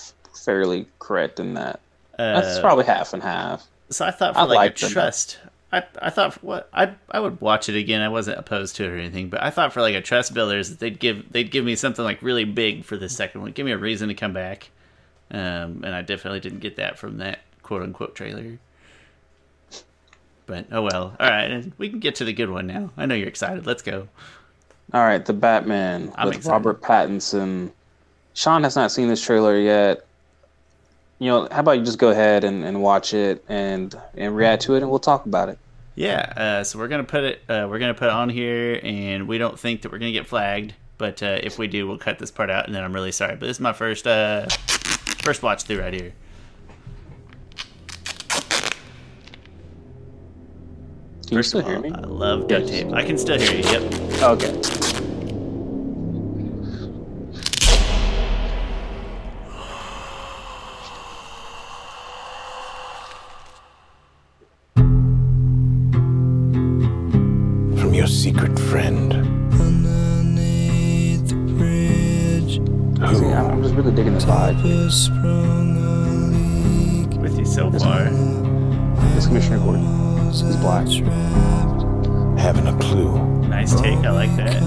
[0.44, 1.80] fairly correct in that.
[2.18, 3.68] Uh, That's probably half and half.
[3.90, 5.40] So I thought for I like a trust,
[5.72, 8.02] I I thought for what I I would watch it again.
[8.02, 10.70] I wasn't opposed to it or anything, but I thought for like a trust builders
[10.70, 13.52] that they'd give they'd give me something like really big for the second one.
[13.52, 14.70] Give me a reason to come back.
[15.32, 18.60] Um, and I definitely didn't get that from that quote unquote trailer.
[20.46, 21.16] But oh well.
[21.20, 22.92] All right, we can get to the good one now.
[22.96, 23.66] I know you're excited.
[23.66, 24.08] Let's go.
[24.94, 26.54] All right, the Batman I'm with excited.
[26.54, 27.72] Robert Pattinson.
[28.34, 30.08] Sean has not seen this trailer yet
[31.20, 34.64] you know, how about you just go ahead and, and watch it and and react
[34.64, 35.58] to it, and we'll talk about it.
[35.96, 36.34] Yeah.
[36.36, 37.42] Uh, so we're gonna put it.
[37.50, 40.28] Uh, we're gonna put it on here, and we don't think that we're gonna get
[40.28, 43.12] flagged, but uh, if we do, we'll cut this part out, and then I'm really
[43.12, 43.36] sorry.
[43.36, 44.48] But this is my first uh,
[45.24, 46.14] first watch through right here.
[51.28, 51.92] Can First you still hear me?
[51.92, 52.92] I love duct tape.
[52.94, 53.64] I can still hear you.
[53.64, 54.24] Yep.
[54.24, 54.87] Okay.
[77.58, 78.04] So far.
[79.16, 80.28] This Commissioner Gordon.
[80.28, 80.88] He's black.
[82.38, 83.18] Haven't a clue.
[83.48, 83.98] Nice take.
[84.06, 84.62] I like that.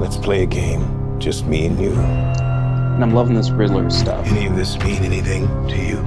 [0.00, 1.18] Let's play a game.
[1.18, 1.90] Just me and you.
[1.90, 4.24] And I'm loving this Riddler stuff.
[4.28, 5.98] Any of this mean anything to you?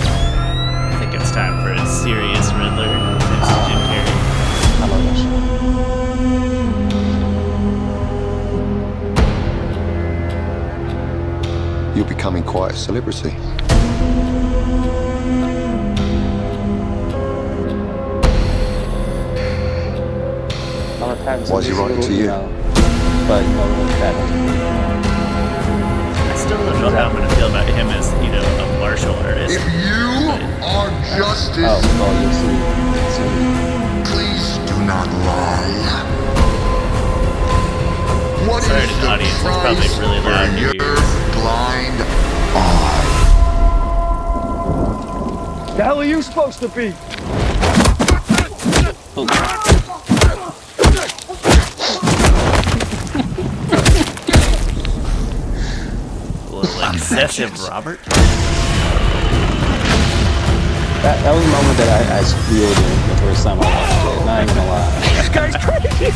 [0.00, 2.90] I think it's time for a serious Riddler.
[3.38, 3.86] It's Jim ah.
[3.86, 4.16] Carrey.
[4.82, 5.16] I love that
[11.86, 11.96] shit.
[11.96, 13.36] You're becoming quite a celebrity.
[21.00, 21.50] Robert Pattinson.
[21.52, 22.26] Why is he is writing to you?
[22.26, 22.48] know,
[23.28, 24.14] but you know, look at
[26.32, 28.78] I still don't know how I'm going to feel about him as, you know, a
[28.80, 29.54] martial artist.
[29.56, 30.30] If you
[30.64, 32.56] are justice, Oh, oh, you'll see.
[33.20, 35.74] You'll please do not lie.
[38.48, 40.74] What is Sorry to the the audience, it's probably price really loud for in your
[40.76, 40.96] your
[41.36, 41.98] blind
[42.56, 43.04] eye?
[45.76, 46.94] The hell are you supposed to be?
[49.18, 49.28] A
[57.10, 58.00] little excessive, Robert.
[61.02, 63.94] That, that was the moment that I, I squealed in the first time I watched
[64.10, 64.26] it.
[64.26, 64.90] Not even gonna lie.
[65.16, 66.10] This guy's crazy.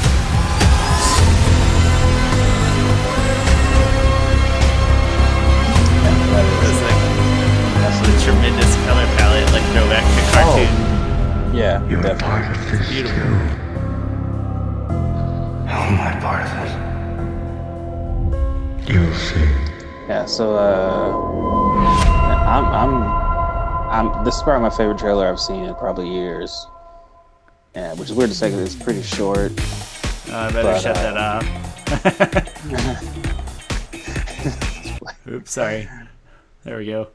[6.60, 6.98] It's like
[7.78, 10.34] That's the tremendous color palette, like throwback to oh.
[10.34, 10.74] cartoon.
[11.54, 12.50] Yeah, you're definitely.
[12.50, 13.30] of this Beautiful.
[15.66, 16.79] How am I part of
[20.10, 21.16] Yeah, so uh,
[22.44, 22.94] I'm, I'm,
[24.08, 24.24] I'm.
[24.24, 26.66] This is probably my favorite trailer I've seen in probably years.
[27.76, 29.52] Yeah, which is weird to say because it's pretty short.
[29.56, 31.46] Oh, I better But, shut uh, that off.
[35.28, 35.88] Oops, sorry.
[36.64, 37.06] There we go.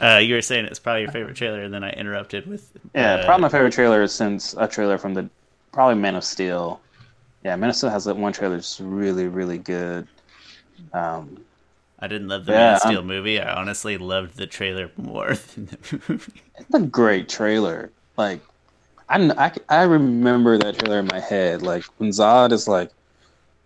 [0.00, 2.70] Uh, you were saying it's probably your favorite trailer, and then I interrupted with.
[2.94, 5.28] Yeah, uh, probably my favorite trailer is since a trailer from the
[5.72, 6.80] probably Man of Steel.
[7.42, 10.06] Yeah, Man of Steel has that one trailer that's really, really good.
[10.92, 11.44] Um,
[12.00, 13.40] I didn't love the Yeah, Man of I'm- Steel movie.
[13.40, 16.32] I honestly loved the trailer more than the movie.
[16.58, 17.90] it's a great trailer.
[18.16, 18.40] Like,
[19.08, 21.62] I, I, I remember that trailer in my head.
[21.62, 22.90] Like when Zod is like,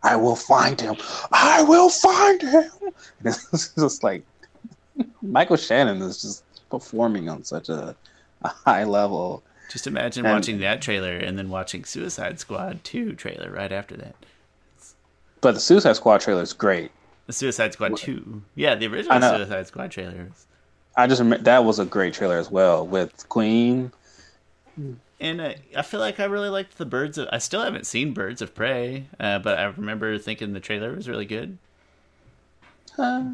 [0.03, 0.97] "I will find him.
[1.33, 2.71] I will find him."
[3.25, 4.23] And it's just like
[5.23, 7.95] Michael Shannon is just performing on such a,
[8.43, 9.43] a high level.
[9.71, 13.97] Just imagine And- watching that trailer and then watching Suicide Squad 2 trailer right after
[13.97, 14.15] that.
[15.41, 16.91] But the Suicide Squad trailer is great.
[17.27, 18.43] The Suicide Squad 2.
[18.55, 19.21] Yeah, the original.
[19.21, 20.47] Suicide Squad trailers.
[20.97, 23.93] I just remember that was a great trailer as well with Queen.
[25.21, 27.29] And uh, I feel like I really liked the Birds of.
[27.33, 31.09] I still haven't seen Birds of Prey, uh, but I remember thinking the trailer was
[31.09, 31.59] really good.
[32.99, 33.25] Uh,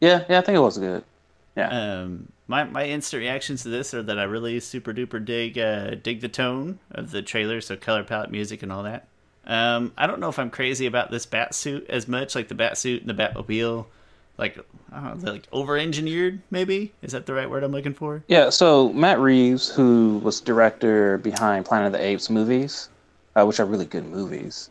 [0.00, 1.02] yeah, yeah, I think it was good.
[1.56, 1.68] Yeah,
[2.02, 5.94] Um, my my instant reactions to this are that I really super duper dig uh,
[5.96, 9.06] dig the tone of the trailer, so color palette, music, and all that.
[9.46, 12.54] Um, I don't know if I'm crazy about this bat suit as much, like the
[12.54, 13.86] bat suit and the Batmobile,
[14.38, 14.58] like
[14.92, 16.40] I don't know, like over engineered.
[16.50, 18.22] Maybe is that the right word I'm looking for?
[18.28, 18.50] yeah.
[18.50, 22.88] So Matt Reeves, who was director behind Planet of the Apes movies,
[23.34, 24.70] uh, which are really good movies,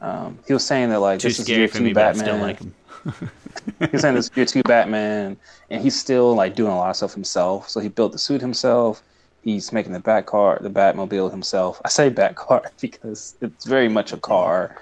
[0.00, 2.40] um, he was saying that like Too this is year two Batman.
[2.40, 2.74] like them.
[3.90, 5.36] He's saying this is year two Batman,
[5.70, 7.68] and he's still like doing a lot of stuff himself.
[7.68, 9.02] So he built the suit himself.
[9.44, 11.80] He's making the bat car, the Batmobile himself.
[11.84, 14.76] I say bat car because it's very much a car.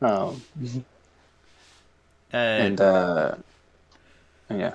[0.00, 0.42] Um,
[2.32, 3.36] Uh, and uh,
[4.50, 4.74] yeah,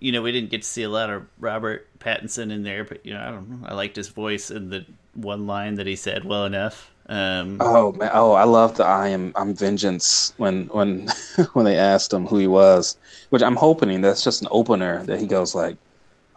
[0.00, 3.04] you know, we didn't get to see a lot of Robert Pattinson in there, but
[3.04, 3.66] you know, I don't know.
[3.68, 6.92] I liked his voice and the one line that he said well enough.
[7.08, 8.10] Um, Oh man!
[8.14, 11.08] Oh, I love the "I am I'm vengeance" when when
[11.52, 12.96] when they asked him who he was,
[13.30, 15.76] which I'm hoping that's just an opener that he goes like,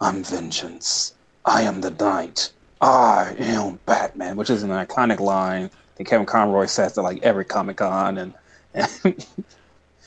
[0.00, 1.14] "I'm vengeance.
[1.50, 2.52] I am the night.
[2.80, 7.44] I am Batman," which is an iconic line that Kevin Conroy says at like every
[7.44, 8.34] Comic Con, and,
[8.74, 9.26] and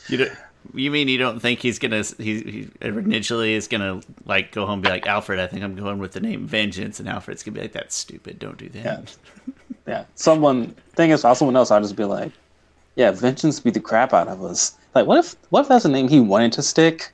[0.08, 0.32] You
[0.74, 4.76] you mean you don't think he's gonna he, he initially is gonna like go home
[4.76, 5.40] and be like Alfred?
[5.40, 8.40] I think I'm going with the name Vengeance, and Alfred's gonna be like, "That's stupid.
[8.40, 9.16] Don't do that."
[9.48, 9.54] Yeah.
[9.88, 12.32] yeah, someone thing is, someone else, I'll just be like,
[12.96, 15.90] "Yeah, vengeance beat the crap out of us." Like, what if what if that's a
[15.90, 17.12] name he wanted to stick?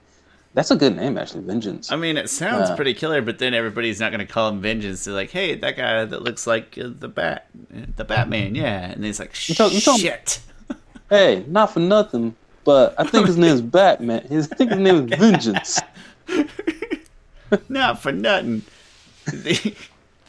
[0.59, 1.89] That's a good name, actually, vengeance.
[1.89, 2.75] I mean, it sounds Yeah.
[2.75, 5.05] pretty killer, but then everybody's not gonna call him Vengeance.
[5.05, 7.47] They're like, "Hey, that guy that looks like uh, the Bat,
[7.95, 10.41] the Batman, yeah," and he's like, told- you told- "Shit."
[11.09, 12.35] Hey, not for nothing,
[12.65, 14.23] but I think his name is Batman.
[14.27, 15.79] His, I think his name is Vengeance.
[17.69, 18.63] Not for nothing.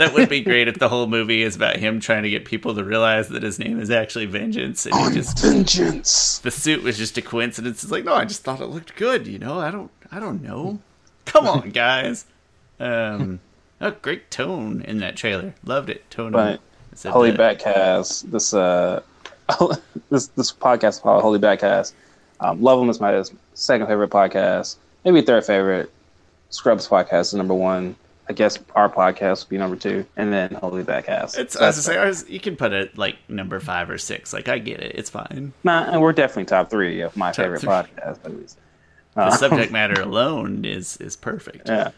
[0.00, 2.74] That would be great if the whole movie is about him trying to get people
[2.74, 6.38] to realize that his name is actually Vengeance, and he just Vengeance.
[6.38, 7.82] the suit was just a coincidence.
[7.82, 9.26] It's like, no, I just thought it looked good.
[9.26, 10.80] You know, I don't, I don't know.
[11.26, 12.24] Come on, guys.
[12.80, 13.40] Um,
[13.82, 15.54] oh, great tone in that trailer.
[15.64, 16.10] Loved it.
[16.10, 16.32] Tone.
[16.32, 16.58] Right.
[16.94, 17.58] said Holy that.
[17.60, 18.30] Backcast.
[18.30, 19.02] This uh,
[20.10, 21.92] this this podcast is called Holy Backcast.
[22.40, 23.22] Um, Love 'em is my
[23.52, 24.76] second favorite podcast.
[25.04, 25.92] Maybe third favorite.
[26.48, 27.96] Scrubs podcast is number one.
[28.30, 31.36] I guess our podcast would be number two, and then Holy Backcast.
[31.36, 34.32] It's So as I say, ours, you can put it like number five or six.
[34.32, 34.92] Like I get it.
[34.94, 35.52] It's fine.
[35.64, 37.70] Nah, and we're definitely top three of my favorite three.
[37.70, 38.56] podcasts, at least.
[39.16, 41.68] The subject matter alone is is perfect.
[41.68, 41.90] Yeah.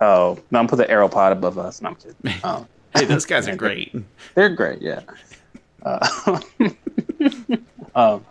[0.00, 1.80] Oh, no, I'm put the Aeropod above us.
[1.80, 2.40] No, I'm kidding.
[2.44, 2.66] Um,
[2.96, 3.94] Hey, those guys are great.
[4.34, 5.02] They're great, yeah.
[5.84, 6.40] Uh,
[7.94, 8.26] um,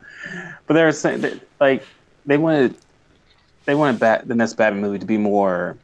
[0.67, 1.81] but they were saying that, like
[2.25, 2.75] they wanted
[3.63, 5.77] they wanted Bat, the next Batman movie to be more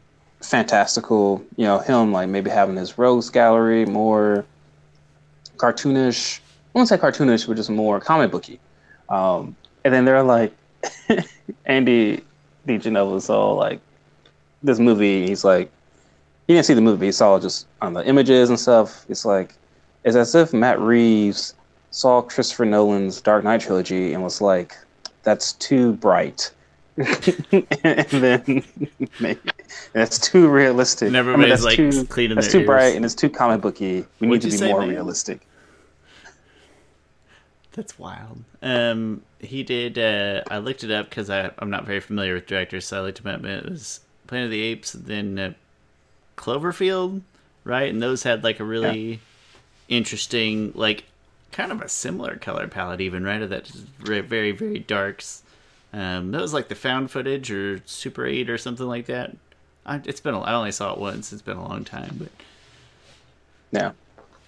[0.48, 1.44] fantastical.
[1.58, 4.46] You know, him like maybe having his rogues gallery more
[5.58, 6.40] cartoonish.
[6.40, 6.42] I
[6.74, 8.60] won't say cartoonish, but just more comic booky.
[9.10, 10.54] Um, and then they're like,
[11.66, 12.24] Andy
[12.68, 13.80] DiGenovo was all like,
[14.66, 15.28] this movie.
[15.28, 15.72] He's like,
[16.48, 17.08] he didn't see the movie.
[17.08, 19.06] He saw just on the images and stuff.
[19.10, 19.56] It's like
[20.04, 21.54] it's as if Matt Reeves
[21.92, 24.76] saw Christopher Nolan's Dark Knight trilogy and was like,
[25.24, 26.52] "That's too bright,"
[26.98, 28.64] and then
[29.20, 29.40] maybe
[29.94, 31.10] that's too realistic.
[31.10, 34.06] And I mean, that's like, too, That's too bright and it's too comic booky.
[34.20, 34.90] We What'd need to be say, more man?
[34.90, 35.46] realistic.
[37.74, 38.42] That's wild.
[38.62, 39.98] Um, he did.
[40.00, 43.20] Uh, I looked it up because I'm not very familiar with directors, so I looked
[43.20, 43.44] him up.
[43.44, 45.54] It was Planet of the Apes, then uh,
[46.38, 47.22] Cloverfield,
[47.66, 47.90] right?
[47.90, 49.20] And those had like a really
[49.90, 51.04] interesting, like
[51.52, 53.42] kind of a similar color palette, even right?
[53.42, 53.68] Of that
[54.00, 55.44] very, very, very darks.
[55.96, 59.36] Um, that was like the found footage or Super Eight or something like that.
[59.86, 60.34] I, it's been.
[60.34, 61.32] A, I only saw it once.
[61.32, 62.30] It's been a long time, but
[63.72, 63.92] Yeah.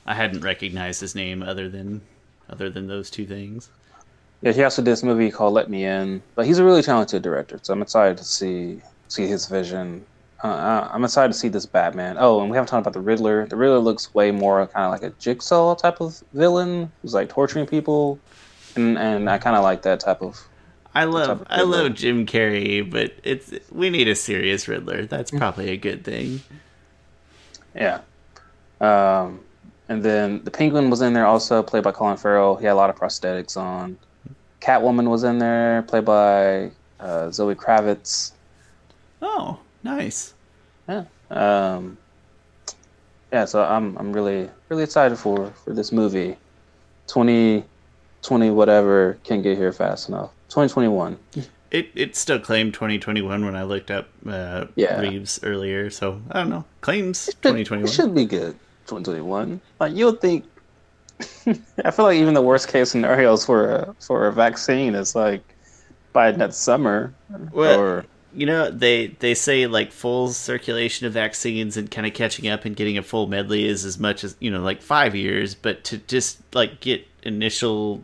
[0.06, 2.02] I hadn't recognized his name other than
[2.50, 3.70] other than those two things.
[4.42, 7.24] Yeah, he also did this movie called Let Me In, but he's a really talented
[7.24, 10.06] director, so I'm excited to see see his vision.
[10.44, 12.18] Uh, I'm excited to see this Batman.
[12.20, 13.48] Oh, and we haven't talked about the Riddler.
[13.48, 17.30] The Riddler looks way more kind of like a Jigsaw type of villain, who's like
[17.30, 18.20] torturing people,
[18.76, 20.38] and and I kind of like that type of.
[20.98, 25.06] I love I love Jim Carrey, but it's we need a serious Riddler.
[25.06, 26.42] That's probably a good thing.
[27.76, 28.02] Yeah.
[28.82, 29.42] Um,
[29.90, 32.56] and then the Penguin was in there also, played by Colin Farrell.
[32.56, 34.00] He had a lot of prosthetics on.
[34.60, 38.32] Catwoman was in there, played by uh, Zoe Kravitz.
[39.22, 40.34] Oh, nice.
[40.90, 41.04] Yeah.
[41.30, 42.00] Um,
[43.32, 46.38] yeah, so I'm I'm really really excited for for this movie.
[47.06, 50.32] 2020 whatever can get here fast enough.
[50.50, 51.18] 2021.
[51.70, 55.00] It it still claimed 2021 when I looked up uh, Yeah.
[55.02, 56.66] Reeves earlier, so I don't know.
[56.82, 57.92] Claims It 2021.
[57.92, 58.54] should be good.
[58.88, 59.60] 2021.
[59.80, 60.46] Like you'll think.
[61.84, 65.42] I feel like even the worst case scenarios for a for a vaccine is like
[66.14, 67.14] by next summer
[67.52, 72.14] Well, or you know they they say like full circulation of vaccines and kind of
[72.14, 75.16] catching up and getting a full medley is as much as you know like five
[75.16, 78.04] years, but to just like get initial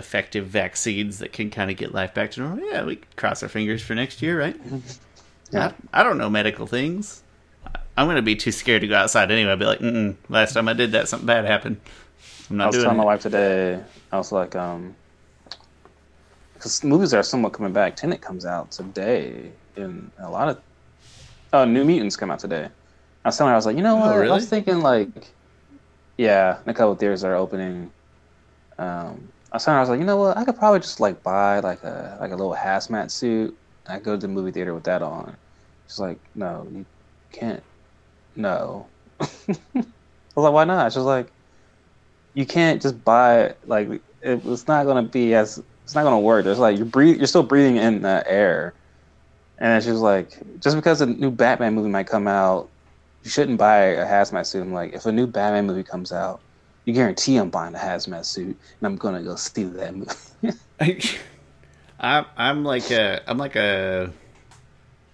[0.00, 2.64] effective vaccines that can kind of get life back to normal.
[2.68, 4.56] Yeah, we cross our fingers for next year, right?
[5.52, 5.72] Yeah.
[5.92, 7.22] I, I don't know medical things.
[7.96, 9.50] I'm gonna be too scared to go outside anyway.
[9.52, 11.80] I'll be like, Mm-mm, last time I did that, something bad happened.
[12.48, 12.64] I'm not.
[12.64, 13.80] I was telling my wife today.
[14.10, 14.96] I was like, um,
[16.54, 17.96] because movies are somewhat coming back.
[17.96, 20.60] Tenet comes out today, and a lot of
[21.52, 22.68] oh, New Mutants come out today.
[23.24, 24.28] I was telling her, I was like, you know Oh, what?
[24.30, 25.08] I was thinking like,
[26.16, 27.90] yeah, a couple theaters are opening.
[28.78, 30.36] Um, I was I was like, you know what?
[30.36, 33.56] I could probably just like buy like a like a little hazmat suit.
[33.86, 35.36] And I go to the movie theater with that on.
[35.88, 36.86] She's like, no, you
[37.32, 37.62] can't.
[38.36, 38.86] No.
[39.20, 39.26] I
[39.74, 39.84] was
[40.36, 40.92] like, why not?
[40.92, 41.32] She's like,
[42.34, 43.88] you can't just buy like
[44.22, 46.44] it, it's not gonna be as it's not gonna work.
[46.44, 48.74] There's like you're breathe, you're still breathing in the air.
[49.58, 52.70] And she was like, just because a new Batman movie might come out,
[53.24, 54.62] you shouldn't buy a hazmat suit.
[54.62, 56.40] I'm like, if a new Batman movie comes out,
[56.84, 58.56] you guarantee I'm buying a hazmat suit and
[58.86, 60.58] I'm gonna go see that movie.
[62.00, 64.10] I'm I'm like a I'm like a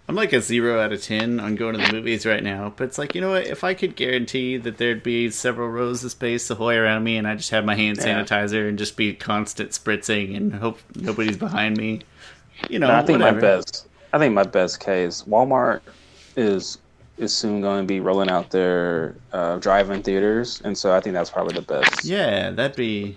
[0.08, 2.72] I'm like a zero out of ten on going to the movies right now.
[2.76, 3.46] But it's like you know what?
[3.46, 7.26] If I could guarantee that there'd be several rows of space ahoy around me, and
[7.26, 8.22] I just have my hand Yeah.
[8.22, 12.02] sanitizer and just be constant spritzing and hope nobody's behind me,
[12.70, 13.34] you know, No, I think whatever.
[13.36, 13.88] my best.
[14.12, 15.24] I think my best case.
[15.28, 15.80] Walmart
[16.36, 16.78] is
[17.16, 21.14] is soon going to be rolling out their uh, drive-in theaters, and so I think
[21.14, 22.04] that's probably the best.
[22.04, 23.16] Yeah, that'd be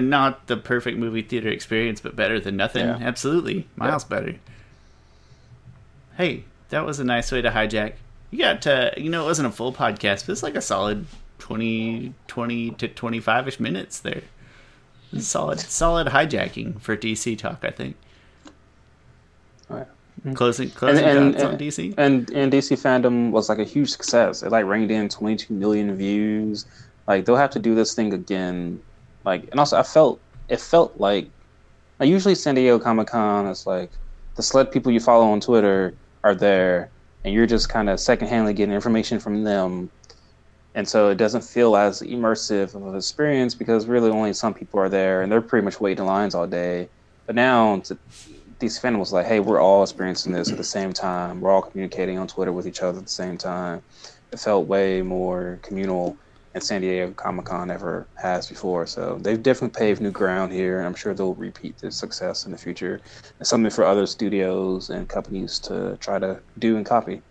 [0.00, 2.86] not the perfect movie theater experience, but better than nothing.
[2.86, 4.36] Absolutely, miles better.
[6.16, 7.94] Hey, that was a nice way to hijack
[8.30, 11.06] You got, uh, you know, it wasn't a full podcast, but it's like a solid
[11.38, 14.22] 20, 20 to 25 ish minutes there.
[15.18, 17.96] Solid, solid hijacking for DC talk, I think.
[20.20, 20.34] Mm-hmm.
[20.34, 21.94] Closing, closing and, and, on DC.
[21.98, 24.42] and and DC fandom was like a huge success.
[24.42, 26.66] It like reined in 22 million views.
[27.08, 28.80] Like they'll have to do this thing again.
[29.24, 31.28] Like and also I felt it felt like
[31.98, 33.90] like usually San Diego Comic Con is like
[34.36, 36.90] the select people you follow on Twitter are there
[37.24, 39.90] and you're just kind of secondhandly getting information from them.
[40.74, 44.80] And so it doesn't feel as immersive of an experience because really only some people
[44.80, 46.88] are there and they're pretty much waiting in lines all day.
[47.26, 47.82] But now
[48.62, 51.40] to, DC fandom was like, hey, we're all experiencing this at the same time.
[51.40, 53.82] We're all communicating on Twitter with each other at the same time.
[54.32, 56.16] It felt way more communal
[56.54, 58.86] and San Diego Comic Con ever has before.
[58.86, 62.52] So they've definitely paved new ground here, and I'm sure they'll repeat this success in
[62.52, 63.00] the future.
[63.40, 67.22] It's something for other studios and companies to try to do and copy.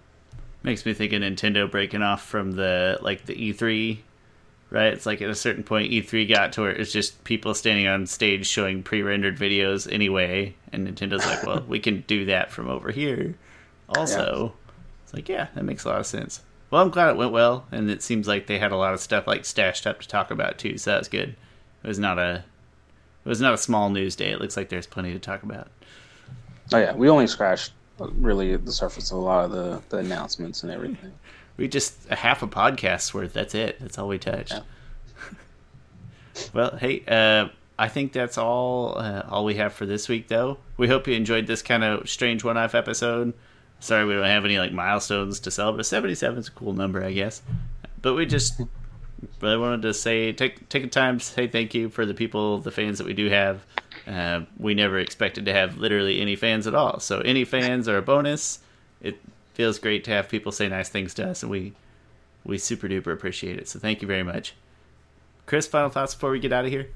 [0.63, 3.99] Makes me think of Nintendo breaking off from the like the E3,
[4.71, 4.93] right?
[4.93, 8.07] It's like at a certain point E3 got to where it's just people standing on
[8.07, 12.89] stage showing pre-rendered videos anyway, and Nintendo's like, well, we can do that from over
[12.89, 13.35] here.
[13.89, 14.53] Also,
[15.03, 16.41] it's like, yeah, that makes a lot of sense.
[16.71, 19.01] Well, I'm glad it went well, and it seems like they had a lot of
[19.01, 21.35] stuff like stashed up to talk about too, so that's good.
[21.83, 22.45] It was not a
[23.23, 24.31] it was not a small news day.
[24.31, 25.67] It looks like there's plenty to talk about.
[26.73, 30.63] Oh yeah, we only scratched really the surface of a lot of the, the announcements
[30.63, 31.11] and everything.
[31.61, 33.33] We just a half a podcast's worth.
[33.33, 33.79] That's it.
[33.79, 34.51] That's all we touched.
[34.51, 34.61] Yeah.
[36.55, 40.57] well, hey, uh, I think that's all uh, all we have for this week, though.
[40.77, 43.35] We hope you enjoyed this kind of strange one-off episode.
[43.79, 45.83] Sorry, we don't have any like milestones to celebrate.
[45.83, 47.43] Seventy-seven is a cool number, I guess.
[48.01, 48.59] But we just
[49.39, 52.57] really wanted to say take take a time to say thank you for the people,
[52.57, 53.63] the fans that we do have.
[54.07, 56.99] Uh, we never expected to have literally any fans at all.
[56.99, 58.61] So any fans are a bonus.
[58.99, 59.19] It
[59.53, 61.73] feels great to have people say nice things to us, and we
[62.43, 63.67] we super duper appreciate it.
[63.67, 64.55] So thank you very much.
[65.45, 66.89] Chris, final thoughts before we get out of here?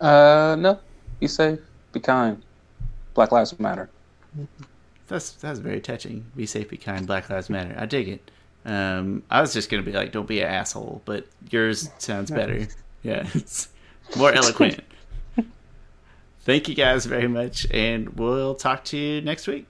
[0.00, 0.78] Uh, no,
[1.20, 1.60] be safe,
[1.92, 2.42] be kind.
[3.14, 3.88] Black Lives Matter.
[5.08, 6.26] That's that's very touching.
[6.36, 7.06] Be safe, be kind.
[7.06, 7.74] Black Lives Matter.
[7.78, 8.30] I dig it.
[8.64, 12.66] Um, I was just gonna be like, don't be an asshole, but yours sounds better.
[13.02, 13.68] Yeah, it's
[14.16, 14.80] more eloquent.
[16.40, 19.66] Thank you guys very much, and we'll talk to you next week.